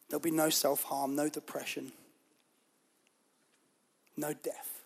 There'll 0.09 0.19
be 0.19 0.33
no 0.33 0.51
self 0.51 0.83
harm, 0.83 1.15
no 1.15 1.29
depression, 1.29 1.93
no 4.17 4.33
death. 4.33 4.83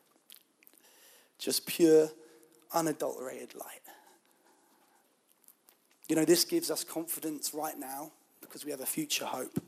Just 1.38 1.64
pure, 1.64 2.10
unadulterated 2.74 3.54
light. 3.54 3.80
You 6.08 6.16
know, 6.16 6.24
this 6.24 6.44
gives 6.44 6.70
us 6.70 6.84
confidence 6.84 7.54
right 7.54 7.78
now 7.78 8.12
because 8.40 8.64
we 8.64 8.70
have 8.70 8.80
a 8.80 8.86
future 8.86 9.24
hope. 9.24 9.58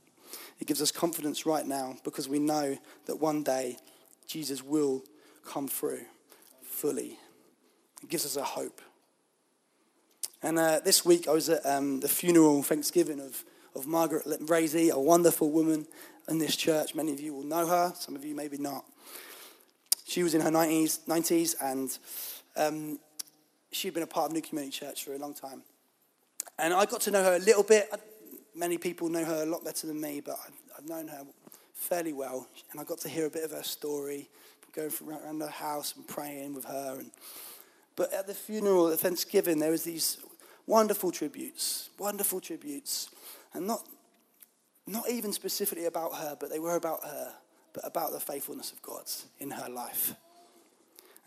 It 0.60 0.66
gives 0.66 0.82
us 0.82 0.90
confidence 0.90 1.46
right 1.46 1.66
now 1.66 1.96
because 2.04 2.28
we 2.28 2.38
know 2.38 2.76
that 3.06 3.16
one 3.16 3.42
day 3.42 3.78
Jesus 4.26 4.62
will 4.62 5.02
come 5.44 5.68
through 5.68 6.02
fully. 6.62 7.18
It 8.02 8.08
gives 8.08 8.26
us 8.26 8.36
a 8.36 8.42
hope. 8.42 8.80
And 10.42 10.58
uh, 10.58 10.80
this 10.84 11.04
week 11.04 11.28
I 11.28 11.32
was 11.32 11.48
at 11.48 11.64
um, 11.64 12.00
the 12.00 12.08
funeral 12.08 12.62
Thanksgiving 12.62 13.20
of, 13.20 13.44
of 13.74 13.86
Margaret 13.86 14.26
Razy, 14.42 14.90
a 14.90 15.00
wonderful 15.00 15.50
woman 15.50 15.86
in 16.28 16.38
this 16.38 16.56
church. 16.56 16.94
Many 16.94 17.12
of 17.12 17.20
you 17.20 17.32
will 17.32 17.44
know 17.44 17.66
her, 17.66 17.92
some 17.96 18.14
of 18.14 18.24
you 18.24 18.34
maybe 18.34 18.58
not. 18.58 18.84
She 20.06 20.22
was 20.22 20.34
in 20.34 20.42
her 20.42 20.50
90s, 20.50 21.00
90s 21.06 21.54
and 21.62 21.96
um, 22.56 22.98
she'd 23.72 23.94
been 23.94 24.02
a 24.02 24.06
part 24.06 24.26
of 24.26 24.32
New 24.32 24.42
Community 24.42 24.78
Church 24.78 25.04
for 25.04 25.14
a 25.14 25.18
long 25.18 25.34
time. 25.34 25.62
And 26.58 26.72
I 26.72 26.84
got 26.84 27.00
to 27.02 27.10
know 27.10 27.22
her 27.22 27.36
a 27.36 27.38
little 27.38 27.62
bit. 27.62 27.88
Many 28.54 28.78
people 28.78 29.08
know 29.08 29.24
her 29.24 29.42
a 29.42 29.46
lot 29.46 29.64
better 29.64 29.86
than 29.86 30.00
me, 30.00 30.20
but 30.20 30.38
I've, 30.46 30.78
I've 30.78 30.88
known 30.88 31.08
her 31.08 31.24
fairly 31.74 32.12
well. 32.12 32.46
And 32.70 32.80
I 32.80 32.84
got 32.84 32.98
to 33.00 33.08
hear 33.08 33.26
a 33.26 33.30
bit 33.30 33.44
of 33.44 33.50
her 33.50 33.62
story, 33.62 34.28
going 34.74 34.90
around 35.06 35.40
her 35.40 35.48
house 35.48 35.94
and 35.96 36.06
praying 36.06 36.54
with 36.54 36.64
her. 36.64 36.96
And, 36.98 37.10
but 37.96 38.12
at 38.12 38.26
the 38.26 38.34
funeral, 38.34 38.88
at 38.88 39.00
Thanksgiving, 39.00 39.58
there 39.58 39.70
was 39.70 39.84
these 39.84 40.18
wonderful 40.66 41.10
tributes, 41.10 41.90
wonderful 41.98 42.40
tributes. 42.40 43.08
And 43.52 43.66
not, 43.66 43.86
not 44.86 45.08
even 45.10 45.32
specifically 45.32 45.86
about 45.86 46.14
her, 46.14 46.36
but 46.38 46.50
they 46.50 46.58
were 46.58 46.76
about 46.76 47.04
her, 47.04 47.32
but 47.72 47.86
about 47.86 48.12
the 48.12 48.20
faithfulness 48.20 48.72
of 48.72 48.82
God 48.82 49.04
in 49.38 49.50
her 49.50 49.68
life. 49.68 50.14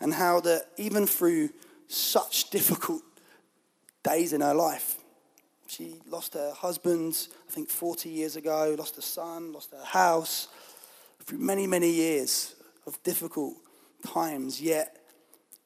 And 0.00 0.14
how 0.14 0.40
that 0.40 0.66
even 0.76 1.06
through 1.06 1.50
such 1.88 2.50
difficult 2.50 3.02
days 4.02 4.32
in 4.32 4.40
her 4.40 4.54
life, 4.54 4.96
she 5.66 5.96
lost 6.08 6.34
her 6.34 6.52
husband, 6.52 7.28
I 7.48 7.52
think 7.52 7.68
40 7.68 8.08
years 8.08 8.36
ago, 8.36 8.74
lost 8.78 8.96
her 8.96 9.02
son, 9.02 9.52
lost 9.52 9.70
her 9.72 9.84
house, 9.84 10.48
through 11.24 11.38
many, 11.38 11.66
many 11.66 11.90
years 11.90 12.54
of 12.86 13.02
difficult 13.02 13.54
times, 14.06 14.62
yet 14.62 14.96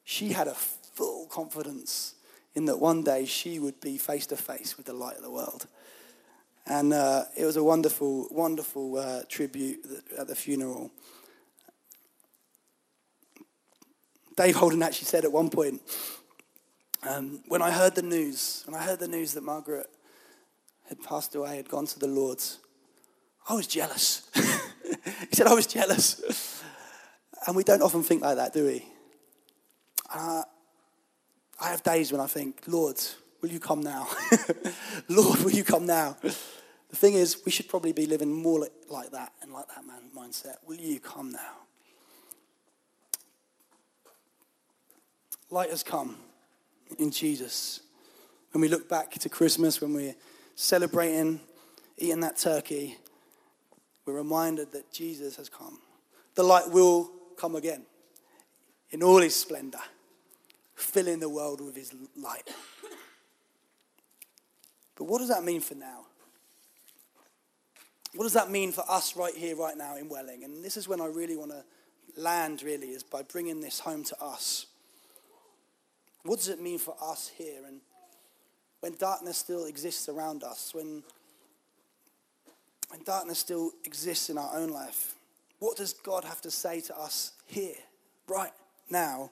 she 0.05 0.31
had 0.31 0.49
a 0.49 0.55
full 0.55 1.27
confidence 1.27 2.15
in 2.55 2.65
that 2.67 2.79
one 2.79 3.03
day 3.03 3.25
she 3.25 3.59
would 3.59 3.81
be 3.81 3.97
face 3.97 4.27
to 4.27 4.37
face 4.37 4.77
with 4.77 4.87
the 4.87 4.93
light 4.93 5.17
of 5.17 5.23
the 5.23 5.31
world. 5.31 5.67
And 6.67 6.93
uh, 6.93 7.25
it 7.37 7.45
was 7.45 7.57
a 7.57 7.65
wonderful, 7.65 8.29
wonderful 8.31 8.99
uh, 8.99 9.23
tribute 9.29 9.87
at 10.19 10.29
the 10.29 10.35
funeral. 10.35 10.91
Dave 14.37 14.57
Holden 14.57 14.83
actually 14.83 15.07
said 15.07 15.25
at 15.25 15.33
one 15.33 15.51
point, 15.51 15.81
um, 17.09 17.41
when 17.49 17.63
I 17.63 17.71
heard 17.71 17.95
the 17.95 18.03
news, 18.03 18.63
when 18.67 18.75
I 18.75 18.83
heard 18.83 19.01
the 19.01 19.09
news 19.09 19.35
that 19.35 19.43
Margaret 19.43 19.87
had 20.89 21.03
passed 21.03 21.35
away, 21.35 21.57
had 21.57 21.69
gone 21.69 21.87
to 21.87 21.99
the 21.99 22.07
Lord's, 22.07 22.59
I 23.49 23.55
was 23.55 23.67
jealous. 23.67 24.31
he 24.35 25.35
said, 25.35 25.47
I 25.47 25.55
was 25.55 25.67
jealous. 25.67 26.63
And 27.47 27.57
we 27.57 27.65
don't 27.65 27.83
often 27.83 28.03
think 28.03 28.23
like 28.23 28.37
that, 28.37 28.53
do 28.53 28.67
we? 28.67 28.87
Uh, 30.15 30.43
I 31.61 31.71
have 31.71 31.83
days 31.83 32.13
when 32.13 32.21
I 32.21 32.27
think, 32.27 32.63
Lord, 32.67 33.01
will 33.41 33.51
you 33.51 33.59
come 33.59 33.81
now? 33.81 34.07
Lord, 35.09 35.41
will 35.41 35.51
you 35.51 35.65
come 35.65 35.87
now? 35.87 36.17
The 36.23 36.97
thing 36.97 37.15
is, 37.15 37.45
we 37.45 37.51
should 37.51 37.69
probably 37.69 37.93
be 37.93 38.07
living 38.07 38.33
more 38.33 38.69
like 38.89 39.11
that 39.11 39.33
and 39.43 39.53
like 39.53 39.67
that 39.69 39.85
man 39.87 40.11
mindset. 40.17 40.57
Will 40.67 40.77
you 40.77 41.01
come 41.01 41.33
now? 41.33 41.63
Light 45.53 45.69
has 45.69 45.83
come 45.83 46.17
in 46.99 47.11
Jesus. 47.11 47.81
When 48.53 48.63
we 48.63 48.69
look 48.69 48.89
back 48.89 49.11
to 49.11 49.29
Christmas, 49.29 49.83
when 49.83 49.93
we're 49.93 50.15
celebrating, 50.55 51.41
eating 51.99 52.21
that 52.21 52.39
turkey, 52.39 52.97
we're 54.07 54.15
reminded 54.15 54.73
that 54.73 54.91
Jesus 54.91 55.37
has 55.37 55.51
come. 55.51 55.79
The 56.37 56.43
light 56.43 56.71
will 56.71 57.11
come 57.37 57.55
again 57.55 57.83
in 58.93 59.03
all 59.03 59.21
his 59.21 59.37
splendor 59.37 59.81
filling 60.75 61.21
the 61.21 61.29
world 61.29 61.61
with 61.61 61.77
his 61.77 61.93
light. 62.17 62.49
But 64.97 65.05
what 65.05 65.19
does 65.19 65.29
that 65.29 65.45
mean 65.45 65.61
for 65.61 65.75
now? 65.75 66.07
What 68.15 68.25
does 68.25 68.33
that 68.33 68.51
mean 68.51 68.73
for 68.73 68.85
us 68.89 69.19
right 69.19 69.35
here, 69.37 69.55
right 69.55 69.77
now 69.77 69.97
in 69.97 70.09
Welling? 70.09 70.45
And 70.45 70.65
this 70.65 70.79
is 70.79 70.89
when 70.89 71.03
I 71.03 71.07
really 71.09 71.37
want 71.37 71.51
to 71.51 71.63
land, 72.17 72.63
really, 72.63 72.89
is 72.89 73.03
by 73.03 73.21
bringing 73.21 73.61
this 73.61 73.81
home 73.81 74.03
to 74.05 74.19
us. 74.19 74.69
What 76.25 76.39
does 76.39 76.49
it 76.49 76.61
mean 76.61 76.79
for 76.79 76.95
us 77.03 77.31
here? 77.37 77.65
And 77.67 77.81
when 78.81 78.95
darkness 78.95 79.39
still 79.39 79.65
exists 79.65 80.09
around 80.09 80.45
us, 80.45 80.73
when, 80.75 81.03
when 82.89 83.03
darkness 83.05 83.39
still 83.39 83.73
exists 83.85 84.31
in 84.31 84.39
our 84.39 84.57
own 84.57 84.71
life, 84.71 85.15
what 85.59 85.77
does 85.77 85.93
God 85.93 86.25
have 86.25 86.41
to 86.43 86.51
say 86.51 86.81
to 86.83 86.99
us 86.99 87.33
here, 87.47 87.77
right 88.29 88.53
now, 88.91 89.31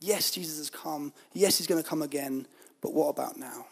Yes, 0.00 0.30
Jesus 0.30 0.58
has 0.58 0.70
come. 0.70 1.12
Yes, 1.32 1.58
he's 1.58 1.66
going 1.66 1.82
to 1.82 1.88
come 1.88 2.02
again. 2.02 2.46
But 2.80 2.92
what 2.92 3.08
about 3.08 3.38
now? 3.38 3.66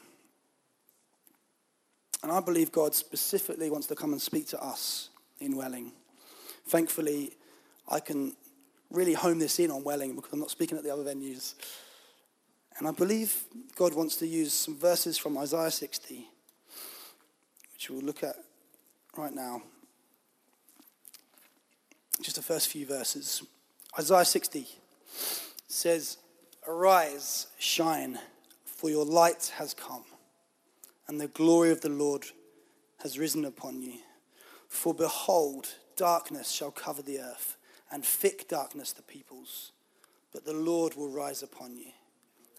And 2.22 2.32
I 2.32 2.40
believe 2.40 2.72
God 2.72 2.94
specifically 2.94 3.70
wants 3.70 3.86
to 3.88 3.94
come 3.94 4.12
and 4.12 4.20
speak 4.20 4.48
to 4.48 4.62
us 4.62 5.10
in 5.40 5.56
Welling. 5.56 5.92
Thankfully, 6.66 7.32
I 7.88 8.00
can 8.00 8.34
really 8.94 9.14
home 9.14 9.38
this 9.38 9.58
in 9.58 9.70
on 9.70 9.84
Welling 9.84 10.14
because 10.14 10.32
I'm 10.32 10.40
not 10.40 10.50
speaking 10.50 10.78
at 10.78 10.84
the 10.84 10.92
other 10.92 11.04
venues. 11.04 11.54
And 12.78 12.88
I 12.88 12.90
believe 12.92 13.44
God 13.76 13.94
wants 13.94 14.16
to 14.16 14.26
use 14.26 14.52
some 14.52 14.76
verses 14.76 15.16
from 15.16 15.38
Isaiah 15.38 15.70
60, 15.70 16.26
which 17.72 17.90
we'll 17.90 18.00
look 18.00 18.22
at 18.22 18.36
right 19.16 19.32
now. 19.32 19.62
Just 22.20 22.36
the 22.36 22.42
first 22.42 22.68
few 22.68 22.86
verses. 22.86 23.42
Isaiah 23.98 24.24
60 24.24 24.66
says, 25.68 26.18
Arise, 26.66 27.48
shine, 27.58 28.18
for 28.64 28.90
your 28.90 29.04
light 29.04 29.52
has 29.56 29.74
come, 29.74 30.04
and 31.06 31.20
the 31.20 31.28
glory 31.28 31.70
of 31.70 31.80
the 31.80 31.90
Lord 31.90 32.24
has 33.02 33.18
risen 33.18 33.44
upon 33.44 33.82
you. 33.82 33.98
For 34.68 34.94
behold, 34.94 35.68
darkness 35.96 36.50
shall 36.50 36.70
cover 36.70 37.02
the 37.02 37.20
earth, 37.20 37.56
and 37.94 38.04
thick 38.04 38.48
darkness 38.48 38.92
the 38.92 39.02
peoples. 39.02 39.70
But 40.32 40.44
the 40.44 40.52
Lord 40.52 40.96
will 40.96 41.08
rise 41.08 41.44
upon 41.44 41.76
you, 41.76 41.92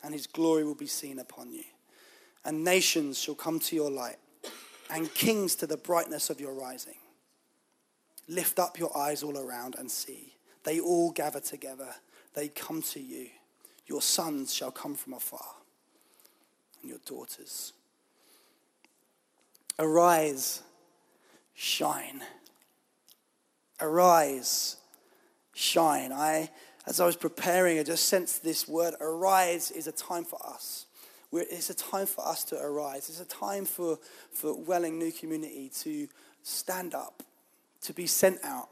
and 0.02 0.14
his 0.14 0.28
glory 0.28 0.64
will 0.64 0.76
be 0.76 0.88
seen 0.88 1.20
upon 1.20 1.52
you. 1.52 1.66
And 2.46 2.64
nations 2.64 3.20
shall 3.20 3.36
come 3.36 3.60
to 3.60 3.76
your 3.76 3.92
light, 3.92 4.16
and 4.90 5.14
kings 5.14 5.56
to 5.56 5.68
the 5.68 5.76
brightness 5.76 6.30
of 6.30 6.40
your 6.40 6.54
rising. 6.54 6.96
Lift 8.30 8.60
up 8.60 8.80
your 8.80 8.96
eyes 8.98 9.24
all 9.24 9.38
around 9.38 9.76
and 9.78 9.92
see. 9.92 10.38
They 10.64 10.80
all 10.80 11.12
gather 11.12 11.42
together 11.42 11.94
they 12.34 12.48
come 12.50 12.82
to 12.82 13.00
you. 13.00 13.28
Your 13.88 14.02
sons 14.02 14.54
shall 14.54 14.72
come 14.72 14.96
from 14.96 15.14
afar, 15.14 15.56
and 16.82 16.90
your 16.90 17.00
daughters. 17.06 17.74
Arise, 19.80 20.62
shine. 21.54 22.22
Arise, 23.82 24.78
shine. 25.56 26.12
I, 26.14 26.52
as 26.86 27.00
I 27.00 27.06
was 27.08 27.16
preparing, 27.16 27.80
I 27.80 27.84
just 27.84 28.06
sensed 28.06 28.44
this 28.44 28.68
word 28.68 28.94
arise 29.02 29.72
is 29.72 29.88
a 29.88 29.92
time 29.92 30.24
for 30.24 30.38
us. 30.46 30.86
We're, 31.32 31.46
it's 31.50 31.72
a 31.72 31.74
time 31.74 32.06
for 32.06 32.28
us 32.28 32.44
to 32.46 32.62
arise. 32.62 33.10
It's 33.10 33.20
a 33.20 33.26
time 33.26 33.66
for, 33.66 33.98
for 34.32 34.54
Welling 34.54 35.00
New 35.00 35.12
Community 35.12 35.72
to 35.82 36.08
stand 36.44 36.94
up, 36.94 37.24
to 37.82 37.94
be 37.94 38.06
sent 38.06 38.38
out. 38.44 38.70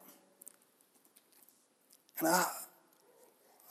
And 2.19 2.27
I, 2.27 2.45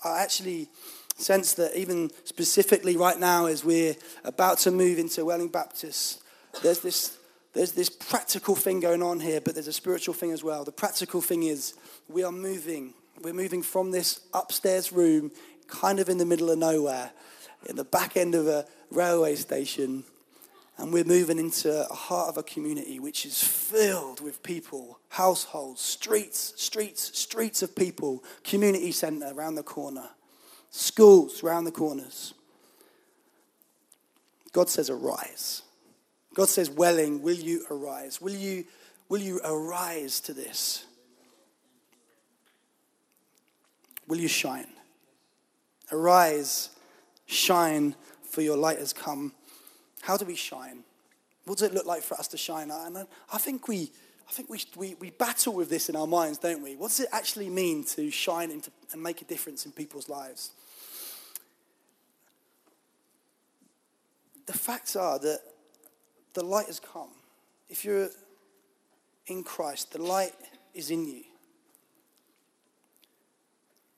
I 0.05 0.23
actually 0.23 0.69
sense 1.17 1.53
that 1.55 1.79
even 1.79 2.11
specifically 2.25 2.97
right 2.97 3.19
now, 3.19 3.47
as 3.47 3.65
we're 3.65 3.95
about 4.25 4.59
to 4.59 4.71
move 4.71 4.99
into 4.99 5.25
Welling 5.25 5.49
Baptist, 5.49 6.23
there's 6.63 6.81
this, 6.81 7.19
there's 7.53 7.73
this 7.73 7.89
practical 7.89 8.57
thing 8.57 8.81
going 8.81 9.03
on 9.03 9.21
here, 9.21 9.41
but 9.41 9.55
there's 9.55 9.69
a 9.69 9.73
spiritual 9.73 10.15
thing 10.15 10.33
as 10.33 10.43
well. 10.43 10.65
The 10.65 10.73
practical 10.73 11.21
thing 11.21 11.45
is 11.45 11.75
we 12.09 12.25
are 12.25 12.33
moving. 12.33 12.95
We're 13.23 13.33
moving 13.33 13.63
from 13.63 13.93
this 13.93 14.21
upstairs 14.35 14.93
room, 14.93 15.31
kind 15.69 16.01
of 16.01 16.09
in 16.09 16.19
the 16.19 16.27
middle 16.27 16.51
of 16.51 16.59
nowhere, 16.59 17.13
in 17.67 17.77
the 17.77 17.85
back 17.85 18.17
end 18.17 18.35
of 18.35 18.49
a 18.49 18.67
railway 18.91 19.37
station, 19.37 20.03
and 20.77 20.93
we're 20.93 21.05
moving 21.05 21.39
into 21.39 21.89
a 21.89 21.95
heart 21.95 22.31
of 22.31 22.37
a 22.37 22.43
community 22.43 22.99
which 22.99 23.25
is 23.25 23.41
filled 23.41 24.21
with 24.21 24.43
people, 24.43 24.99
households, 25.11 25.81
streets, 25.81 26.55
streets, 26.57 27.17
streets 27.17 27.63
of 27.63 27.77
people, 27.77 28.25
community 28.43 28.91
centre 28.91 29.31
around 29.33 29.55
the 29.55 29.63
corner, 29.63 30.09
schools 30.71 31.45
around 31.45 31.65
the 31.65 31.71
corners. 31.71 32.35
God 34.53 34.69
says, 34.69 34.91
arise. 34.91 35.63
God 36.35 36.49
says, 36.49 36.71
Welling, 36.71 37.23
will 37.23 37.37
you 37.37 37.65
arise? 37.71 38.21
Will 38.21 38.35
you, 38.35 38.65
will 39.09 39.21
you 39.21 39.41
arise 39.45 40.19
to 40.21 40.35
this? 40.35 40.87
Will 44.13 44.21
you 44.21 44.29
shine? 44.29 44.67
Arise, 45.91 46.69
shine, 47.25 47.95
for 48.29 48.43
your 48.43 48.59
light 48.59 48.79
has 48.79 48.93
come. 48.93 49.33
How 50.03 50.19
do 50.19 50.27
we 50.27 50.35
shine? 50.35 50.85
What 51.47 51.57
does 51.57 51.71
it 51.71 51.73
look 51.73 51.87
like 51.87 52.03
for 52.03 52.21
us 52.21 52.29
to 52.29 52.37
shine? 52.37 52.71
And 52.71 53.07
I 53.33 53.39
think 53.39 53.69
we, 53.69 53.91
I 54.29 54.33
think 54.33 54.51
we, 54.51 54.61
we, 54.77 54.97
we 54.97 55.09
battle 55.09 55.55
with 55.55 55.71
this 55.71 55.89
in 55.89 55.97
our 55.97 56.07
minds, 56.07 56.37
don't 56.37 56.63
we? 56.63 56.77
What 56.77 56.89
does 56.89 57.01
it 57.01 57.09
actually 57.11 57.49
mean 57.49 57.85
to 57.85 58.11
shine 58.11 58.51
into, 58.51 58.71
and 58.93 59.03
make 59.03 59.23
a 59.23 59.25
difference 59.25 59.65
in 59.65 59.73
people's 59.73 60.11
lives? 60.11 60.51
The 64.45 64.53
facts 64.53 64.95
are 64.95 65.19
that 65.21 65.41
the 66.35 66.45
light 66.45 66.67
has 66.67 66.81
come. 66.81 67.09
If 67.71 67.83
you're 67.83 68.11
in 69.27 69.43
Christ, 69.43 69.95
the 69.95 70.03
light 70.03 70.35
is 70.75 70.91
in 70.91 71.07
you. 71.07 71.23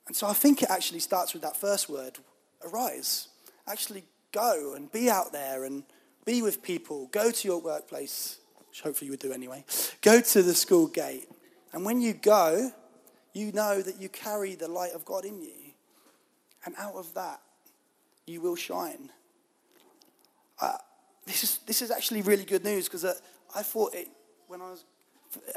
And 0.07 0.15
so 0.15 0.27
I 0.27 0.33
think 0.33 0.61
it 0.61 0.69
actually 0.69 0.99
starts 0.99 1.33
with 1.33 1.41
that 1.41 1.57
first 1.57 1.89
word 1.89 2.19
arise. 2.63 3.29
Actually 3.67 4.03
go 4.31 4.73
and 4.75 4.91
be 4.91 5.09
out 5.09 5.31
there 5.31 5.63
and 5.63 5.83
be 6.25 6.41
with 6.41 6.61
people. 6.61 7.07
Go 7.07 7.31
to 7.31 7.47
your 7.47 7.61
workplace, 7.61 8.39
which 8.69 8.81
hopefully 8.81 9.07
you 9.07 9.11
would 9.11 9.19
do 9.19 9.31
anyway. 9.31 9.63
Go 10.01 10.21
to 10.21 10.43
the 10.43 10.53
school 10.53 10.87
gate. 10.87 11.27
And 11.73 11.85
when 11.85 12.01
you 12.01 12.13
go, 12.13 12.71
you 13.33 13.51
know 13.51 13.81
that 13.81 14.01
you 14.01 14.09
carry 14.09 14.55
the 14.55 14.67
light 14.67 14.93
of 14.93 15.05
God 15.05 15.25
in 15.25 15.41
you. 15.41 15.73
And 16.65 16.75
out 16.77 16.95
of 16.95 17.13
that, 17.13 17.41
you 18.25 18.41
will 18.41 18.55
shine. 18.55 19.09
Uh, 20.59 20.77
this, 21.25 21.43
is, 21.43 21.59
this 21.65 21.81
is 21.81 21.91
actually 21.91 22.21
really 22.21 22.45
good 22.45 22.63
news 22.63 22.85
because 22.85 23.05
uh, 23.05 23.13
I 23.55 23.61
thought 23.61 23.93
it, 23.93 24.07
when 24.47 24.61
I 24.61 24.71
was 24.71 24.85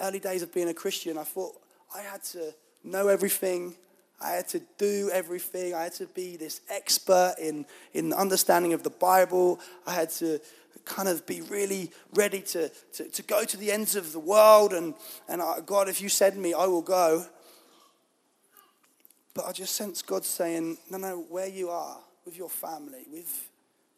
early 0.00 0.18
days 0.18 0.42
of 0.42 0.52
being 0.52 0.68
a 0.68 0.74
Christian, 0.74 1.16
I 1.16 1.24
thought 1.24 1.54
I 1.94 2.02
had 2.02 2.22
to 2.24 2.54
know 2.84 3.08
everything. 3.08 3.76
I 4.20 4.30
had 4.30 4.48
to 4.48 4.60
do 4.78 5.10
everything. 5.12 5.74
I 5.74 5.84
had 5.84 5.94
to 5.94 6.06
be 6.06 6.36
this 6.36 6.60
expert 6.68 7.36
in, 7.40 7.66
in 7.92 8.12
understanding 8.12 8.72
of 8.72 8.82
the 8.82 8.90
Bible. 8.90 9.60
I 9.86 9.94
had 9.94 10.10
to 10.10 10.40
kind 10.84 11.08
of 11.08 11.24
be 11.26 11.40
really 11.42 11.92
ready 12.14 12.40
to, 12.40 12.70
to, 12.94 13.08
to 13.08 13.22
go 13.22 13.44
to 13.44 13.56
the 13.56 13.70
ends 13.70 13.94
of 13.94 14.12
the 14.12 14.18
world. 14.18 14.72
And, 14.72 14.94
and 15.28 15.40
I, 15.40 15.60
God, 15.64 15.88
if 15.88 16.00
you 16.00 16.08
send 16.08 16.40
me, 16.40 16.52
I 16.52 16.66
will 16.66 16.82
go. 16.82 17.26
But 19.34 19.46
I 19.46 19.52
just 19.52 19.76
sense 19.76 20.02
God 20.02 20.24
saying, 20.24 20.78
no, 20.90 20.98
no, 20.98 21.24
where 21.28 21.46
you 21.46 21.70
are 21.70 21.98
with 22.24 22.36
your 22.36 22.50
family, 22.50 23.06
with 23.10 23.48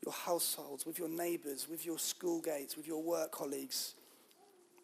your 0.04 0.12
households, 0.12 0.85
with 0.85 0.98
your 0.98 1.09
neighbors, 1.09 1.66
with 1.68 1.87
your 1.87 1.98
school 1.98 2.42
gates, 2.42 2.76
with 2.76 2.87
your 2.87 3.02
work 3.02 3.33
colleagues, 3.33 3.94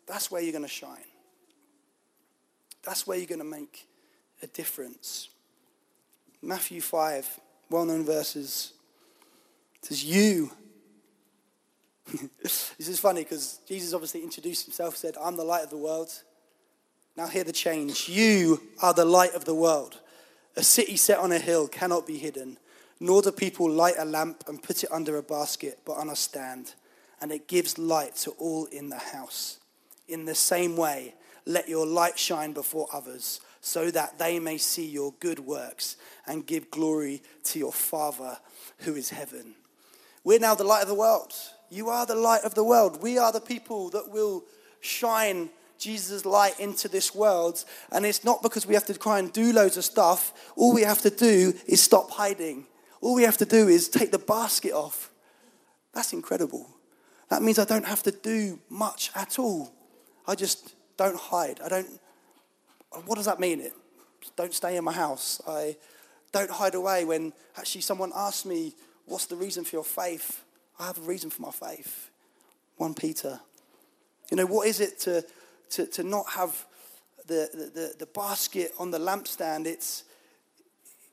that's 0.07 0.31
where 0.31 0.40
you're 0.40 0.53
going 0.53 0.64
to 0.64 0.68
shine. 0.68 1.05
That's 2.83 3.07
where 3.07 3.18
you're 3.18 3.27
going 3.27 3.40
to 3.40 3.44
make 3.44 3.87
a 4.42 4.46
difference. 4.46 5.29
Matthew 6.42 6.81
5, 6.81 7.40
well 7.70 7.85
known 7.85 8.05
verses, 8.05 8.72
says, 9.83 10.05
You. 10.05 10.51
this 12.42 12.75
is 12.79 13.01
funny 13.01 13.25
because 13.25 13.61
Jesus 13.66 13.92
obviously 13.92 14.22
introduced 14.22 14.64
himself, 14.64 14.96
said, 14.96 15.16
I'm 15.20 15.37
the 15.37 15.44
light 15.44 15.64
of 15.64 15.70
the 15.70 15.77
world. 15.77 16.12
Now, 17.16 17.27
hear 17.27 17.44
the 17.44 17.53
change. 17.53 18.09
You 18.09 18.61
are 18.83 18.92
the 18.92 19.05
light 19.05 19.35
of 19.35 19.44
the 19.44 19.55
world. 19.55 20.01
A 20.57 20.62
city 20.62 20.96
set 20.96 21.18
on 21.18 21.33
a 21.33 21.38
hill 21.38 21.66
cannot 21.66 22.07
be 22.07 22.18
hidden, 22.18 22.59
nor 23.01 23.22
do 23.22 23.33
people 23.33 23.70
light 23.70 23.94
a 23.99 24.05
lamp 24.05 24.44
and 24.49 24.62
put 24.62 24.85
it 24.85 24.92
under 24.92 25.16
a 25.16 25.22
basket, 25.22 25.81
but 25.85 25.94
on 25.94 26.11
a 26.11 26.16
stand, 26.16 26.75
and 27.20 27.33
it 27.33 27.49
gives 27.49 27.79
light 27.79 28.16
to 28.16 28.31
all 28.33 28.66
in 28.66 28.90
the 28.90 28.99
house. 28.99 29.59
In 30.09 30.27
the 30.27 30.35
same 30.35 30.77
way, 30.77 31.14
let 31.46 31.68
your 31.68 31.87
light 31.87 32.18
shine 32.18 32.53
before 32.53 32.88
others, 32.92 33.40
so 33.67 33.91
that 33.91 34.17
they 34.17 34.39
may 34.39 34.57
see 34.57 34.87
your 34.87 35.13
good 35.19 35.41
works 35.41 35.97
and 36.25 36.47
give 36.47 36.71
glory 36.71 37.21
to 37.43 37.59
your 37.59 37.73
Father 37.73 38.39
who 38.79 38.95
is 38.95 39.11
heaven. 39.11 39.57
We're 40.23 40.39
now 40.39 40.55
the 40.55 40.63
light 40.63 40.83
of 40.83 40.89
the 40.89 40.95
world. 40.95 41.33
You 41.69 41.89
are 41.89 42.07
the 42.07 42.15
light 42.15 42.45
of 42.45 42.55
the 42.55 42.63
world. 42.63 43.03
We 43.03 43.19
are 43.19 43.33
the 43.33 43.41
people 43.41 43.91
that 43.91 44.09
will 44.09 44.45
shine 44.79 45.51
Jesus' 45.79 46.25
light 46.25 46.61
into 46.61 46.87
this 46.87 47.13
world. 47.13 47.65
And 47.91 48.07
it's 48.07 48.23
not 48.23 48.41
because 48.41 48.69
we 48.69 48.75
have 48.75 48.87
to 48.87 48.97
try 48.97 49.19
and 49.19 49.33
do 49.33 49.53
loads 49.53 49.77
of 49.77 49.85
stuff. 49.85 50.53
All 50.55 50.73
we 50.73 50.83
have 50.83 51.03
to 51.03 51.11
do 51.11 51.53
is 51.67 51.83
stop 51.83 52.13
hiding. 52.13 52.69
All 53.01 53.17
we 53.17 53.25
have 53.25 53.39
to 53.39 53.45
do 53.45 53.67
is 53.67 53.89
take 53.89 54.13
the 54.13 54.19
basket 54.21 54.75
off. 54.75 55.11
That's 55.93 56.13
incredible. 56.13 56.69
That 57.31 57.43
means 57.43 57.59
I 57.59 57.65
don't 57.65 57.87
have 57.87 58.05
to 58.05 58.13
do 58.13 58.61
much 58.71 59.11
at 59.17 59.41
all. 59.41 59.73
I 60.25 60.37
just 60.37 60.77
don't 60.97 61.19
hide. 61.19 61.59
I 61.65 61.69
don't. 61.69 62.01
What 63.05 63.17
does 63.17 63.27
that 63.27 63.41
mean? 63.41 63.61
It 63.61 63.73
don't 64.37 64.55
stay 64.55 64.77
in 64.77 64.85
my 64.85 64.93
house. 64.93 65.41
I 65.47 65.77
don't 66.33 66.51
hide 66.51 66.75
away 66.75 67.05
when 67.05 67.33
actually 67.57 67.83
someone 67.83 68.13
asks 68.15 68.45
me, 68.45 68.75
"What's 69.05 69.27
the 69.27 69.37
reason 69.37 69.65
for 69.65 69.77
your 69.77 69.85
faith?" 69.85 70.43
I 70.79 70.87
have 70.87 70.99
a 70.99 71.03
reason 71.03 71.31
for 71.31 71.43
my 71.43 71.51
faith. 71.51 72.11
One 72.77 72.95
Peter. 72.95 73.41
You 74.31 74.37
know 74.37 74.47
what 74.47 74.67
is 74.67 74.81
it 74.81 74.99
to 75.01 75.25
to, 75.71 75.87
to 75.87 76.03
not 76.03 76.29
have 76.31 76.67
the, 77.27 77.71
the, 77.75 77.95
the 77.99 78.07
basket 78.07 78.73
on 78.79 78.91
the 78.91 78.99
lampstand? 78.99 79.67
It's 79.67 80.05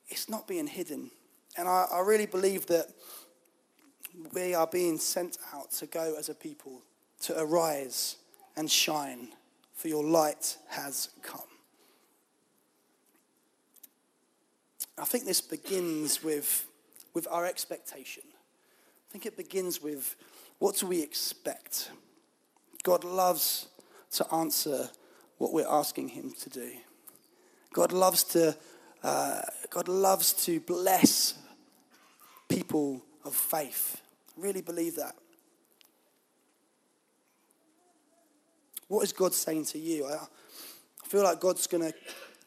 it's 0.10 0.30
not 0.30 0.48
being 0.48 0.68
hidden, 0.68 1.12
and 1.58 1.68
I, 1.68 1.88
I 1.92 2.00
really 2.02 2.26
believe 2.26 2.68
that 2.68 2.88
we 4.34 4.54
are 4.54 4.68
being 4.68 4.98
sent 4.98 5.38
out 5.54 5.72
to 5.72 5.86
go 5.88 6.16
as 6.18 6.30
a 6.30 6.36
people 6.36 6.82
to 7.22 7.40
arise 7.40 8.18
and 8.56 8.70
shine, 8.70 9.30
for 9.74 9.88
your 9.88 10.04
light 10.04 10.58
has 10.70 11.10
come. 11.22 11.53
I 14.98 15.06
think 15.06 15.26
this 15.26 15.42
begins 15.42 16.24
with, 16.24 16.68
with 17.14 17.28
our 17.30 17.46
expectation. 17.46 18.24
I 18.34 19.12
think 19.12 19.26
it 19.26 19.38
begins 19.38 19.82
with 19.82 20.16
what 20.60 20.78
do 20.78 20.88
we 20.88 21.02
expect? 21.02 21.90
God 22.84 23.04
loves 23.04 23.68
to 24.12 24.34
answer 24.34 24.90
what 25.38 25.52
we're 25.52 25.68
asking 25.68 26.10
Him 26.10 26.34
to 26.42 26.50
do. 26.50 26.72
God 27.74 27.92
loves 27.92 28.24
to, 28.26 28.56
uh, 29.04 29.42
God 29.70 29.88
loves 29.88 30.34
to 30.46 30.60
bless 30.60 31.34
people 32.48 33.04
of 33.26 33.36
faith. 33.36 34.02
I 34.38 34.42
really 34.42 34.62
believe 34.62 34.96
that. 34.98 35.16
What 38.88 39.04
is 39.04 39.12
God 39.12 39.34
saying 39.34 39.66
to 39.66 39.80
you? 39.80 40.06
I, 40.06 40.14
I 40.14 41.08
feel 41.08 41.24
like 41.24 41.40
God's 41.40 41.66
going 41.66 41.84
to 41.84 41.94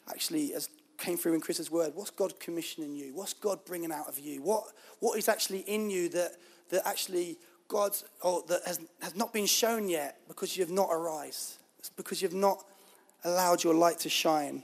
actually, 0.09 0.54
as 0.54 0.68
came 0.98 1.16
through 1.16 1.35
in 1.35 1.40
Chris's 1.40 1.70
word, 1.70 1.92
what's 1.94 2.11
God 2.11 2.38
commissioning 2.40 2.94
you? 2.94 3.14
What's 3.14 3.32
God 3.32 3.64
bringing 3.64 3.92
out 3.92 4.09
of 4.09 4.18
you? 4.18 4.42
What, 4.42 4.64
what 5.00 5.18
is 5.18 5.28
actually 5.28 5.61
in 5.61 5.90
you 5.90 6.09
that, 6.11 6.32
that 6.70 6.87
actually 6.87 7.38
God, 7.68 7.96
or 8.22 8.42
that 8.48 8.61
has, 8.66 8.80
has 9.00 9.16
not 9.16 9.32
been 9.32 9.46
shown 9.46 9.88
yet 9.88 10.18
because 10.28 10.56
you 10.56 10.64
have 10.64 10.72
not 10.72 10.88
arisen? 10.90 11.56
It's 11.78 11.90
because 11.90 12.22
you've 12.22 12.35
not 12.35 12.64
allowed 13.24 13.64
your 13.64 13.74
light 13.74 14.00
to 14.00 14.09
shine. 14.09 14.62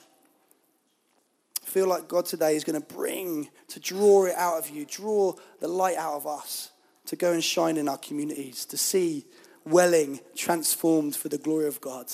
I 1.62 1.66
feel 1.66 1.87
like 1.87 2.09
God 2.09 2.27
today 2.27 2.57
is 2.57 2.64
going 2.64 2.81
to 2.81 2.95
bring, 2.95 3.49
to 3.68 3.81
draw 3.81 4.27
it 4.27 4.35
out 4.37 4.59
of 4.59 4.71
you, 4.71 4.85
draw 4.85 5.35
the 5.61 5.68
light 5.68 5.97
out 5.97 6.14
of 6.14 6.27
us 6.27 6.71
to 7.07 7.16
go 7.16 7.33
and 7.33 7.42
shine 7.42 7.77
in 7.77 7.88
our 7.88 7.99
communities, 7.99 8.64
to 8.66 8.77
see 8.77 9.27
Welling 9.64 10.21
transformed 10.35 11.14
for 11.14 11.29
the 11.29 11.38
glory 11.38 11.68
of 11.68 11.81
God. 11.81 12.07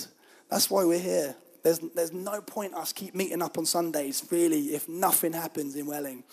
That's 0.50 0.70
why 0.70 0.84
we're 0.84 0.98
here. 0.98 1.34
There's, 1.62 1.78
there's 1.94 2.12
no 2.12 2.40
point 2.40 2.74
us 2.74 2.92
keep 2.92 3.14
meeting 3.14 3.42
up 3.42 3.58
on 3.58 3.66
Sundays, 3.66 4.24
really, 4.30 4.74
if 4.74 4.88
nothing 4.88 5.32
happens 5.32 5.76
in 5.76 5.86
Welling. 5.86 6.24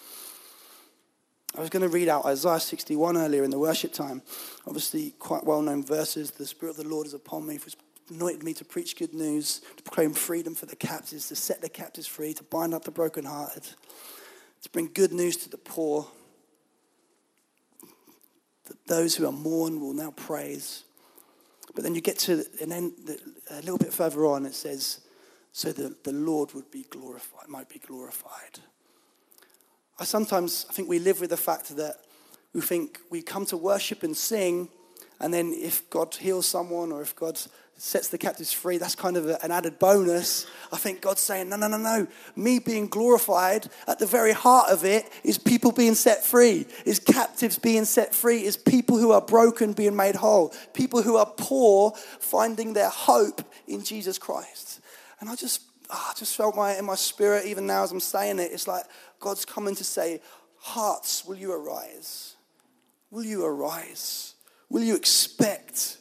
I 1.57 1.61
was 1.61 1.69
going 1.69 1.83
to 1.83 1.89
read 1.89 2.09
out 2.09 2.25
Isaiah 2.25 2.59
61 2.59 3.15
earlier 3.15 3.43
in 3.43 3.49
the 3.49 3.59
worship 3.59 3.93
time. 3.93 4.21
Obviously, 4.67 5.11
quite 5.19 5.45
well 5.45 5.61
known 5.61 5.83
verses. 5.83 6.31
The 6.31 6.45
Spirit 6.45 6.71
of 6.71 6.83
the 6.83 6.89
Lord 6.89 7.07
is 7.07 7.13
upon 7.13 7.47
me, 7.47 7.57
He's 7.63 7.77
anointed 8.09 8.43
me 8.43 8.53
to 8.53 8.65
preach 8.65 8.97
good 8.97 9.13
news, 9.13 9.61
to 9.77 9.83
proclaim 9.83 10.13
freedom 10.13 10.53
for 10.53 10.65
the 10.65 10.75
captives, 10.75 11.29
to 11.29 11.35
set 11.35 11.61
the 11.61 11.69
captives 11.69 12.07
free, 12.07 12.33
to 12.33 12.43
bind 12.43 12.73
up 12.73 12.83
the 12.83 12.91
brokenhearted, 12.91 13.63
to 14.61 14.69
bring 14.71 14.89
good 14.93 15.13
news 15.13 15.37
to 15.37 15.49
the 15.49 15.57
poor. 15.57 16.07
That 18.65 18.87
those 18.87 19.15
who 19.15 19.25
are 19.25 19.31
mourned 19.31 19.79
will 19.79 19.93
now 19.93 20.11
praise. 20.11 20.83
But 21.73 21.83
then 21.83 21.95
you 21.95 22.01
get 22.01 22.19
to, 22.19 22.43
and 22.61 22.71
then 22.71 22.93
a 23.49 23.55
little 23.57 23.77
bit 23.77 23.93
further 23.93 24.25
on, 24.25 24.45
it 24.45 24.53
says, 24.53 25.01
so 25.55 25.71
that 25.71 26.03
the 26.03 26.11
Lord 26.11 26.53
would 26.53 26.69
be 26.69 26.85
glorified, 26.89 27.47
might 27.47 27.69
be 27.69 27.79
glorified. 27.79 28.59
I 29.97 30.03
sometimes 30.03 30.65
I 30.69 30.73
think 30.73 30.89
we 30.89 30.99
live 30.99 31.21
with 31.21 31.29
the 31.29 31.37
fact 31.37 31.77
that 31.77 31.95
we 32.53 32.59
think 32.59 32.99
we 33.09 33.21
come 33.21 33.45
to 33.45 33.55
worship 33.55 34.03
and 34.03 34.17
sing, 34.17 34.67
and 35.21 35.33
then 35.33 35.53
if 35.55 35.89
God 35.89 36.13
heals 36.13 36.45
someone 36.45 36.91
or 36.91 37.01
if 37.01 37.15
God 37.15 37.39
sets 37.77 38.09
the 38.09 38.17
captives 38.17 38.51
free, 38.51 38.77
that's 38.77 38.95
kind 38.95 39.15
of 39.15 39.27
an 39.29 39.49
added 39.49 39.79
bonus. 39.79 40.45
I 40.73 40.77
think 40.77 40.99
God's 40.99 41.21
saying, 41.21 41.47
no, 41.47 41.55
no, 41.55 41.69
no, 41.69 41.77
no. 41.77 42.05
Me 42.35 42.59
being 42.59 42.89
glorified, 42.89 43.69
at 43.87 43.97
the 43.97 44.05
very 44.05 44.33
heart 44.33 44.69
of 44.69 44.83
it, 44.83 45.09
is 45.23 45.37
people 45.37 45.71
being 45.71 45.95
set 45.95 46.21
free, 46.21 46.65
is 46.85 46.99
captives 46.99 47.57
being 47.57 47.85
set 47.85 48.13
free, 48.13 48.43
is 48.43 48.57
people 48.57 48.97
who 48.97 49.11
are 49.11 49.21
broken 49.21 49.71
being 49.71 49.95
made 49.95 50.15
whole, 50.15 50.53
people 50.73 51.01
who 51.01 51.15
are 51.15 51.31
poor 51.37 51.91
finding 52.19 52.73
their 52.73 52.89
hope 52.89 53.41
in 53.69 53.85
Jesus 53.85 54.17
Christ. 54.17 54.81
And 55.19 55.29
I 55.29 55.35
just, 55.35 55.61
oh, 55.89 56.11
I 56.11 56.17
just 56.17 56.35
felt 56.35 56.55
my 56.55 56.77
in 56.77 56.85
my 56.85 56.95
spirit, 56.95 57.45
even 57.45 57.65
now 57.65 57.83
as 57.83 57.91
I'm 57.91 57.99
saying 57.99 58.39
it, 58.39 58.51
it's 58.51 58.67
like 58.67 58.83
God's 59.19 59.45
coming 59.45 59.75
to 59.75 59.83
say, 59.83 60.21
Hearts, 60.57 61.25
will 61.25 61.35
you 61.35 61.51
arise? 61.51 62.35
Will 63.11 63.23
you 63.23 63.45
arise? 63.45 64.33
Will 64.69 64.83
you 64.83 64.95
expect? 64.95 65.97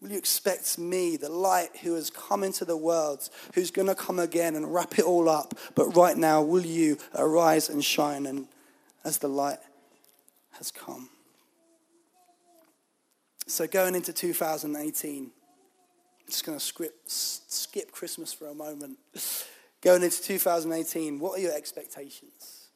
Will 0.00 0.10
you 0.10 0.18
expect 0.18 0.78
me, 0.78 1.16
the 1.16 1.28
light 1.28 1.76
who 1.82 1.94
has 1.94 2.10
come 2.10 2.42
into 2.42 2.64
the 2.64 2.76
world, 2.76 3.28
who's 3.54 3.70
going 3.70 3.86
to 3.86 3.94
come 3.94 4.18
again 4.18 4.56
and 4.56 4.74
wrap 4.74 4.98
it 4.98 5.04
all 5.04 5.28
up? 5.28 5.54
But 5.76 5.96
right 5.96 6.16
now, 6.16 6.42
will 6.42 6.66
you 6.66 6.98
arise 7.14 7.68
and 7.68 7.84
shine 7.84 8.26
and 8.26 8.48
as 9.04 9.18
the 9.18 9.28
light 9.28 9.60
has 10.58 10.70
come? 10.70 11.08
So, 13.46 13.66
going 13.66 13.94
into 13.94 14.12
2018, 14.12 15.22
I'm 15.22 15.30
just 16.32 16.46
going 16.46 16.58
to 16.58 16.64
skip, 16.64 16.94
skip 17.06 17.92
Christmas 17.92 18.32
for 18.32 18.48
a 18.48 18.54
moment. 18.54 18.98
Going 19.82 20.02
into 20.02 20.22
2018, 20.22 21.18
what 21.18 21.38
are 21.38 21.42
your 21.42 21.54
expectations? 21.54 22.68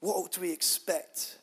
What 0.00 0.32
do 0.32 0.40
we 0.40 0.52
expect 0.52 1.38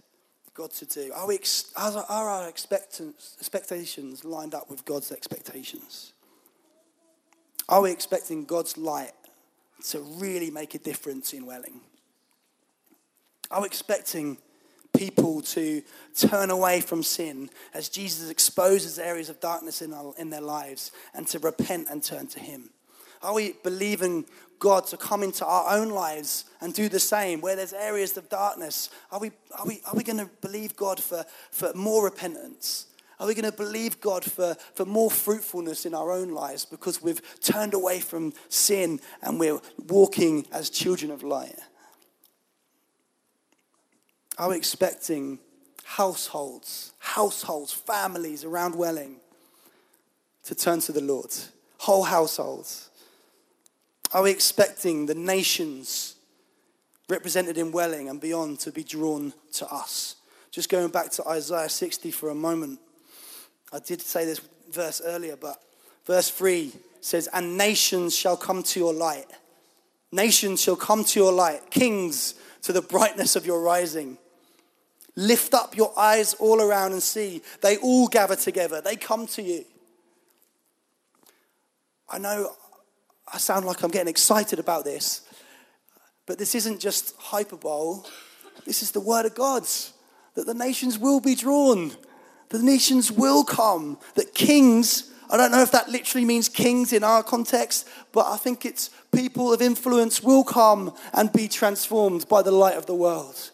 God 0.54 0.72
to 0.72 0.86
do? 0.86 1.12
Are, 1.14 1.28
we, 1.28 1.40
are 1.76 2.30
our 2.30 2.48
expectations 2.48 4.26
lined 4.26 4.56
up 4.56 4.70
with 4.70 4.86
God's 4.86 5.12
expectations? 5.12 6.14
Are 7.68 7.82
we 7.82 7.92
expecting 7.92 8.46
God's 8.46 8.78
light 8.78 9.12
to 9.90 10.00
really 10.00 10.50
make 10.50 10.74
a 10.76 10.80
difference 10.80 11.34
in 11.34 11.46
Welling? 11.46 11.82
Are 13.52 13.62
we 13.62 13.68
expecting 13.68 14.38
people 14.98 15.42
to 15.42 15.82
turn 16.16 16.50
away 16.50 16.82
from 16.82 17.04
sin 17.04 17.50
as 17.74 17.90
Jesus 17.90 18.30
exposes 18.30 19.00
areas 19.00 19.30
of 19.30 19.40
darkness 19.40 19.82
in, 19.82 19.94
our, 19.94 20.14
in 20.18 20.30
their 20.30 20.42
lives 20.42 20.92
and 21.14 21.28
to 21.28 21.40
repent 21.40 21.88
and 21.90 22.04
turn 22.04 22.28
to 22.28 22.40
Him? 22.40 22.70
Are 23.22 23.34
we 23.34 23.56
believing 23.64 24.26
God 24.60 24.86
to 24.88 24.98
come 24.98 25.24
into 25.24 25.46
our 25.46 25.78
own 25.78 25.90
lives 25.90 26.46
and 26.62 26.74
do 26.74 26.90
the 26.90 27.00
same? 27.00 27.42
Where 27.42 27.56
there's 27.56 27.74
areas 27.74 28.16
of 28.18 28.30
darkness, 28.30 28.90
are 29.12 29.20
we, 29.20 29.32
are 29.58 29.66
we, 29.66 29.82
are 29.88 29.96
we 29.96 30.04
going 30.04 30.20
to 30.20 30.30
believe 30.42 30.76
God 30.76 31.02
for, 31.02 31.26
for 31.52 31.74
more 31.74 32.04
repentance? 32.04 32.88
Are 33.20 33.28
we 33.28 33.34
going 33.34 33.50
to 33.50 33.56
believe 33.56 34.02
God 34.02 34.26
for, 34.26 34.56
for 34.74 34.86
more 34.86 35.10
fruitfulness 35.10 35.86
in 35.86 35.94
our 35.94 36.12
own 36.12 36.30
lives 36.30 36.66
because 36.66 37.02
we've 37.02 37.22
turned 37.40 37.74
away 37.74 38.00
from 38.00 38.34
sin 38.50 39.00
and 39.22 39.40
we're 39.40 39.62
walking 39.88 40.46
as 40.52 40.70
children 40.70 41.12
of 41.12 41.24
light? 41.24 41.58
Are 44.38 44.50
we 44.50 44.58
expecting 44.58 45.40
households, 45.84 46.92
households, 47.00 47.72
families 47.72 48.44
around 48.44 48.76
Welling 48.76 49.18
to 50.44 50.56
turn 50.56 50.82
to 50.82 50.92
the 50.92 51.02
Lord? 51.02 51.34
Whole 51.78 52.04
households. 52.04 52.90
Are 54.14 54.24
we 54.24 54.32
expecting 54.32 55.06
the 55.06 55.16
nations 55.16 56.16
represented 57.08 57.58
in 57.58 57.72
Welling 57.72 58.10
and 58.10 58.20
beyond 58.20 58.60
to 58.62 58.72
be 58.72 58.84
drawn 58.84 59.34
to 59.54 59.68
us? 59.74 60.16
Just 60.52 60.70
going 60.70 60.90
back 60.90 61.12
to 61.12 61.28
Isaiah 61.28 61.70
60 61.70 62.12
for 62.12 62.30
a 62.30 62.36
moment. 62.36 62.80
I 63.72 63.80
did 63.80 64.02
say 64.02 64.26
this 64.26 64.42
verse 64.70 65.02
earlier, 65.04 65.38
but 65.38 65.62
verse 66.06 66.30
3 66.30 66.74
says, 67.00 67.30
And 67.32 67.58
nations 67.58 68.16
shall 68.16 68.38
come 68.38 68.64
to 68.64 68.80
your 68.80 68.94
light. 68.94 69.28
Nations 70.12 70.62
shall 70.62 70.76
come 70.76 71.06
to 71.06 71.20
your 71.20 71.32
light. 71.32 71.72
Kings 71.72 72.36
to 72.64 72.74
the 72.74 72.82
brightness 72.82 73.36
of 73.36 73.46
your 73.46 73.62
rising. 73.62 74.18
Lift 75.16 75.54
up 75.54 75.78
your 75.78 75.98
eyes 75.98 76.34
all 76.36 76.62
around 76.62 76.92
and 76.92 77.02
see. 77.02 77.42
They 77.62 77.78
all 77.78 78.08
gather 78.08 78.36
together, 78.36 78.82
they 78.82 78.96
come 78.96 79.28
to 79.28 79.42
you. 79.42 79.66
I 82.10 82.20
know 82.20 82.52
I 83.32 83.38
sound 83.38 83.66
like 83.66 83.82
I'm 83.84 83.92
getting 83.92 84.10
excited 84.10 84.60
about 84.60 84.84
this, 84.84 85.22
but 86.26 86.38
this 86.38 86.54
isn't 86.56 86.80
just 86.80 87.16
hyperbole. 87.18 88.02
This 88.66 88.82
is 88.84 88.92
the 88.92 89.00
word 89.00 89.26
of 89.26 89.36
God 89.36 89.64
that 90.36 90.46
the 90.46 90.54
nations 90.54 91.00
will 91.00 91.20
be 91.20 91.36
drawn, 91.36 91.92
the 92.50 92.62
nations 92.62 93.12
will 93.12 93.44
come, 93.44 93.98
that 94.16 94.34
kings. 94.34 95.12
I 95.30 95.38
don't 95.38 95.52
know 95.52 95.64
if 95.64 95.72
that 95.72 95.90
literally 95.90 96.26
means 96.26 96.50
kings 96.50 96.94
in 96.94 97.04
our 97.04 97.24
context, 97.24 97.88
but 98.12 98.28
I 98.28 98.38
think 98.38 98.64
it's 98.64 98.92
people 99.12 99.52
of 99.52 99.62
influence 99.62 100.22
will 100.22 100.44
come 100.44 100.94
and 101.14 101.32
be 101.32 101.48
transformed 101.48 102.28
by 102.30 102.44
the 102.44 102.52
light 102.52 102.78
of 102.78 102.86
the 102.86 102.94
world. 102.94 103.52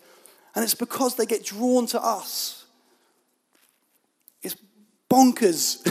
And 0.56 0.64
it's 0.64 0.76
because 0.76 1.16
they 1.16 1.26
get 1.26 1.46
drawn 1.46 1.86
to 1.88 2.04
us. 2.04 2.66
It's 4.42 4.56
bonkers, 5.10 5.88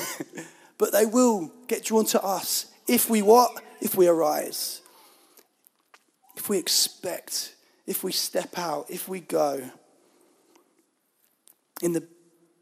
but 0.79 0.93
they 0.93 1.07
will 1.07 1.53
get 1.67 1.85
drawn 1.85 2.05
to 2.07 2.23
us 2.23 2.67
if 2.87 3.09
we 3.09 3.23
what? 3.23 3.63
If 3.81 3.95
we 3.97 4.09
arise. 4.09 4.83
If 6.37 6.49
we 6.49 6.59
expect, 6.59 7.55
if 7.87 8.03
we 8.03 8.13
step 8.13 8.59
out, 8.59 8.87
if 8.89 9.09
we 9.09 9.21
go. 9.21 9.71
In 11.83 11.93
the 11.93 12.07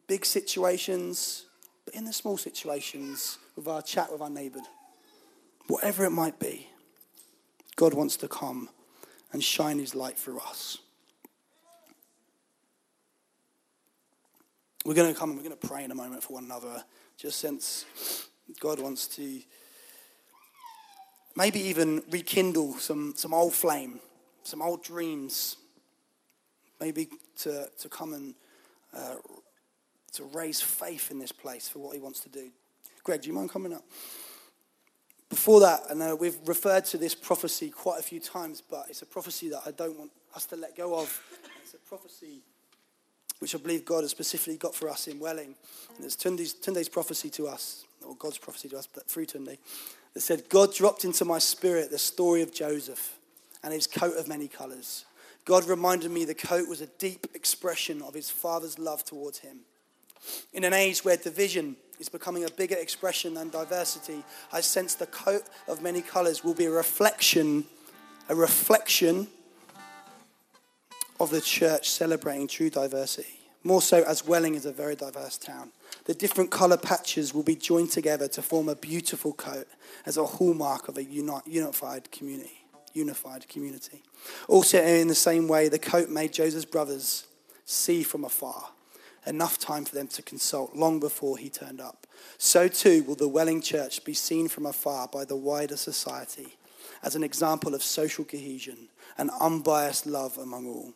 big 0.07 0.25
situations, 0.25 1.47
but 1.85 1.95
in 1.95 2.05
the 2.05 2.13
small 2.13 2.37
situations, 2.37 3.39
with 3.57 3.67
our 3.67 3.83
chat 3.83 4.13
with 4.13 4.21
our 4.21 4.31
neighbour, 4.31 4.61
whatever 5.67 6.05
it 6.05 6.11
might 6.11 6.39
be, 6.39 6.69
God 7.77 7.95
wants 7.95 8.17
to 8.19 8.29
come 8.29 8.69
and 9.33 9.43
shine 9.43 9.79
his 9.79 9.95
light 9.95 10.19
through 10.19 10.41
us. 10.41 10.79
We're 14.89 14.95
going 14.95 15.13
to 15.13 15.21
come 15.21 15.29
and 15.29 15.39
we're 15.39 15.45
going 15.45 15.59
to 15.61 15.69
pray 15.69 15.85
in 15.85 15.91
a 15.91 15.95
moment 15.95 16.23
for 16.23 16.33
one 16.33 16.45
another, 16.45 16.83
just 17.19 17.41
since 17.41 17.85
God 18.59 18.81
wants 18.81 19.07
to 19.17 19.43
maybe 21.37 21.61
even 21.61 22.03
rekindle 22.09 22.73
some, 22.79 23.13
some 23.15 23.35
old 23.35 23.53
flame, 23.53 24.01
some 24.45 24.63
old 24.63 24.83
dreams, 24.83 25.59
maybe 26.81 27.11
to, 27.41 27.69
to 27.81 27.89
come 27.91 28.15
and 28.15 28.35
uh, 28.97 29.17
to 30.13 30.25
raise 30.33 30.63
faith 30.63 31.11
in 31.11 31.19
this 31.19 31.33
place 31.33 31.69
for 31.69 31.81
what 31.81 31.95
he 31.95 32.01
wants 32.01 32.21
to 32.21 32.31
do. 32.31 32.49
Greg, 33.05 33.21
do 33.21 33.29
you 33.29 33.35
mind 33.35 33.51
coming 33.51 33.75
up? 33.75 33.85
Before 35.29 35.61
that, 35.61 35.83
and 35.91 36.03
uh, 36.03 36.17
we've 36.19 36.39
referred 36.47 36.87
to 36.87 36.97
this 36.97 37.15
prophecy 37.15 37.69
quite 37.69 38.01
a 38.01 38.03
few 38.03 38.21
times, 38.21 38.63
but 38.63 38.87
it's 38.89 39.03
a 39.03 39.07
prophecy 39.07 39.51
that 39.51 39.61
I 39.67 39.71
don't 39.71 39.99
want 39.99 40.13
us 40.35 40.47
to 40.47 40.57
let 40.57 40.75
go 40.75 40.99
of. 40.99 41.23
It's 41.63 41.75
a 41.75 41.77
prophecy 41.77 42.41
which 43.39 43.55
I 43.55 43.59
believe 43.59 43.85
God 43.85 44.03
has 44.03 44.11
specifically 44.11 44.57
got 44.57 44.75
for 44.75 44.89
us 44.89 45.07
in 45.07 45.19
Welling. 45.19 45.55
And 45.97 46.05
it's 46.05 46.17
Tunde's, 46.17 46.55
Tunde's 46.55 46.89
prophecy 46.89 47.31
to 47.31 47.47
us, 47.49 47.85
or 48.07 48.17
God's 48.17 48.39
prophecy 48.39 48.69
to 48.71 48.79
us, 48.79 48.89
but 48.93 49.09
through 49.09 49.27
Tunde, 49.27 49.59
that 50.15 50.21
said, 50.21 50.49
God 50.49 50.75
dropped 50.75 51.05
into 51.05 51.25
my 51.25 51.39
spirit 51.39 51.91
the 51.91 51.99
story 51.99 52.43
of 52.43 52.53
Joseph 52.53 53.19
and 53.63 53.73
his 53.73 53.87
coat 53.87 54.17
of 54.17 54.29
many 54.29 54.49
colors. 54.49 55.05
God 55.45 55.65
reminded 55.65 56.11
me 56.11 56.25
the 56.25 56.35
coat 56.35 56.69
was 56.69 56.81
a 56.81 56.87
deep 56.87 57.27
expression 57.35 58.03
of 58.03 58.15
his 58.15 58.31
father's 58.31 58.79
love 58.79 59.05
towards 59.05 59.39
him. 59.39 59.61
In 60.53 60.65
an 60.65 60.73
age 60.73 61.05
where 61.05 61.17
division 61.17 61.77
is 61.99 62.09
becoming 62.09 62.45
a 62.45 62.51
bigger 62.51 62.77
expression 62.77 63.35
than 63.35 63.49
diversity, 63.51 64.23
I 64.53 64.61
sense 64.61 64.95
the 64.95 65.07
coat 65.07 65.43
of 65.67 65.83
many 65.83 66.03
colors 66.03 66.45
will 66.45 66.55
be 66.55 66.67
a 66.67 66.71
reflection, 66.71 67.65
a 68.29 68.35
reflection 68.35 69.29
of 71.21 71.31
the 71.31 71.41
church 71.41 71.91
celebrating 71.91 72.49
true 72.49 72.71
diversity. 72.71 73.41
More 73.65 73.83
so 73.83 74.03
as 74.05 74.25
Welling 74.25 74.55
is 74.55 74.67
a 74.67 74.73
very 74.73 74.95
diverse 74.95 75.37
town. 75.37 75.73
The 76.05 76.15
different 76.15 76.51
colour 76.51 76.77
patches 76.77 77.35
will 77.35 77.43
be 77.43 77.57
joined 77.57 77.91
together 77.91 78.29
to 78.29 78.43
form 78.43 78.69
a 78.69 78.77
beautiful 78.77 79.33
coat 79.33 79.67
as 80.07 80.17
a 80.17 80.25
hallmark 80.25 80.89
of 80.89 80.97
a 80.97 81.05
unified 81.05 82.11
community. 82.13 82.65
Unified 82.95 83.49
community. 83.49 84.03
Also, 84.47 84.83
in 84.83 85.09
the 85.09 85.15
same 85.15 85.49
way, 85.49 85.69
the 85.69 85.79
coat 85.79 86.09
made 86.09 86.33
Joseph's 86.33 86.65
brothers 86.65 87.27
see 87.65 88.03
from 88.03 88.25
afar, 88.25 88.71
enough 89.27 89.59
time 89.59 89.85
for 89.85 89.95
them 89.95 90.09
to 90.09 90.23
consult 90.23 90.75
long 90.75 90.99
before 91.01 91.37
he 91.37 91.51
turned 91.51 91.81
up. 91.81 92.07
So 92.39 92.69
too 92.69 93.03
will 93.03 93.17
the 93.17 93.29
Welling 93.29 93.61
Church 93.61 94.05
be 94.05 94.15
seen 94.15 94.49
from 94.49 94.67
afar 94.67 95.09
by 95.09 95.25
the 95.25 95.37
wider 95.37 95.77
society 95.77 96.57
as 97.03 97.15
an 97.15 97.23
example 97.23 97.75
of 97.75 97.83
social 97.83 98.25
cohesion 98.25 98.89
and 99.19 99.31
unbiased 99.41 100.07
love 100.07 100.39
among 100.39 100.67
all. 100.67 100.95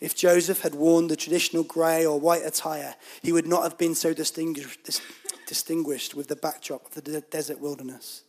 If 0.00 0.14
Joseph 0.14 0.60
had 0.60 0.76
worn 0.76 1.08
the 1.08 1.16
traditional 1.16 1.64
grey 1.64 2.06
or 2.06 2.20
white 2.20 2.44
attire, 2.44 2.94
he 3.22 3.32
would 3.32 3.46
not 3.46 3.64
have 3.64 3.78
been 3.78 3.94
so 3.94 4.14
distinguished 4.14 6.14
with 6.14 6.28
the 6.28 6.36
backdrop 6.36 6.86
of 6.86 7.02
the 7.02 7.20
desert 7.20 7.60
wilderness. 7.60 8.22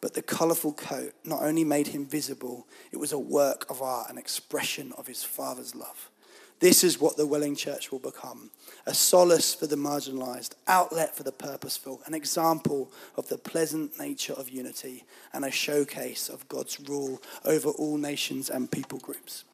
But 0.00 0.14
the 0.14 0.22
colourful 0.22 0.74
coat 0.74 1.14
not 1.24 1.42
only 1.42 1.64
made 1.64 1.88
him 1.88 2.06
visible, 2.06 2.66
it 2.92 2.98
was 2.98 3.12
a 3.12 3.18
work 3.18 3.68
of 3.70 3.82
art, 3.82 4.10
an 4.10 4.18
expression 4.18 4.92
of 4.96 5.06
his 5.06 5.22
father's 5.22 5.74
love. 5.74 6.10
This 6.58 6.82
is 6.82 6.98
what 6.98 7.18
the 7.18 7.26
Welling 7.26 7.56
Church 7.56 7.92
will 7.92 7.98
become 7.98 8.50
a 8.86 8.94
solace 8.94 9.54
for 9.54 9.66
the 9.66 9.76
marginalised, 9.76 10.52
outlet 10.66 11.14
for 11.14 11.22
the 11.22 11.32
purposeful, 11.32 12.00
an 12.06 12.14
example 12.14 12.90
of 13.16 13.28
the 13.28 13.36
pleasant 13.36 13.98
nature 13.98 14.32
of 14.32 14.48
unity, 14.48 15.04
and 15.34 15.44
a 15.44 15.50
showcase 15.50 16.30
of 16.30 16.48
God's 16.48 16.80
rule 16.88 17.20
over 17.44 17.68
all 17.68 17.98
nations 17.98 18.48
and 18.48 18.70
people 18.70 18.98
groups. 18.98 19.44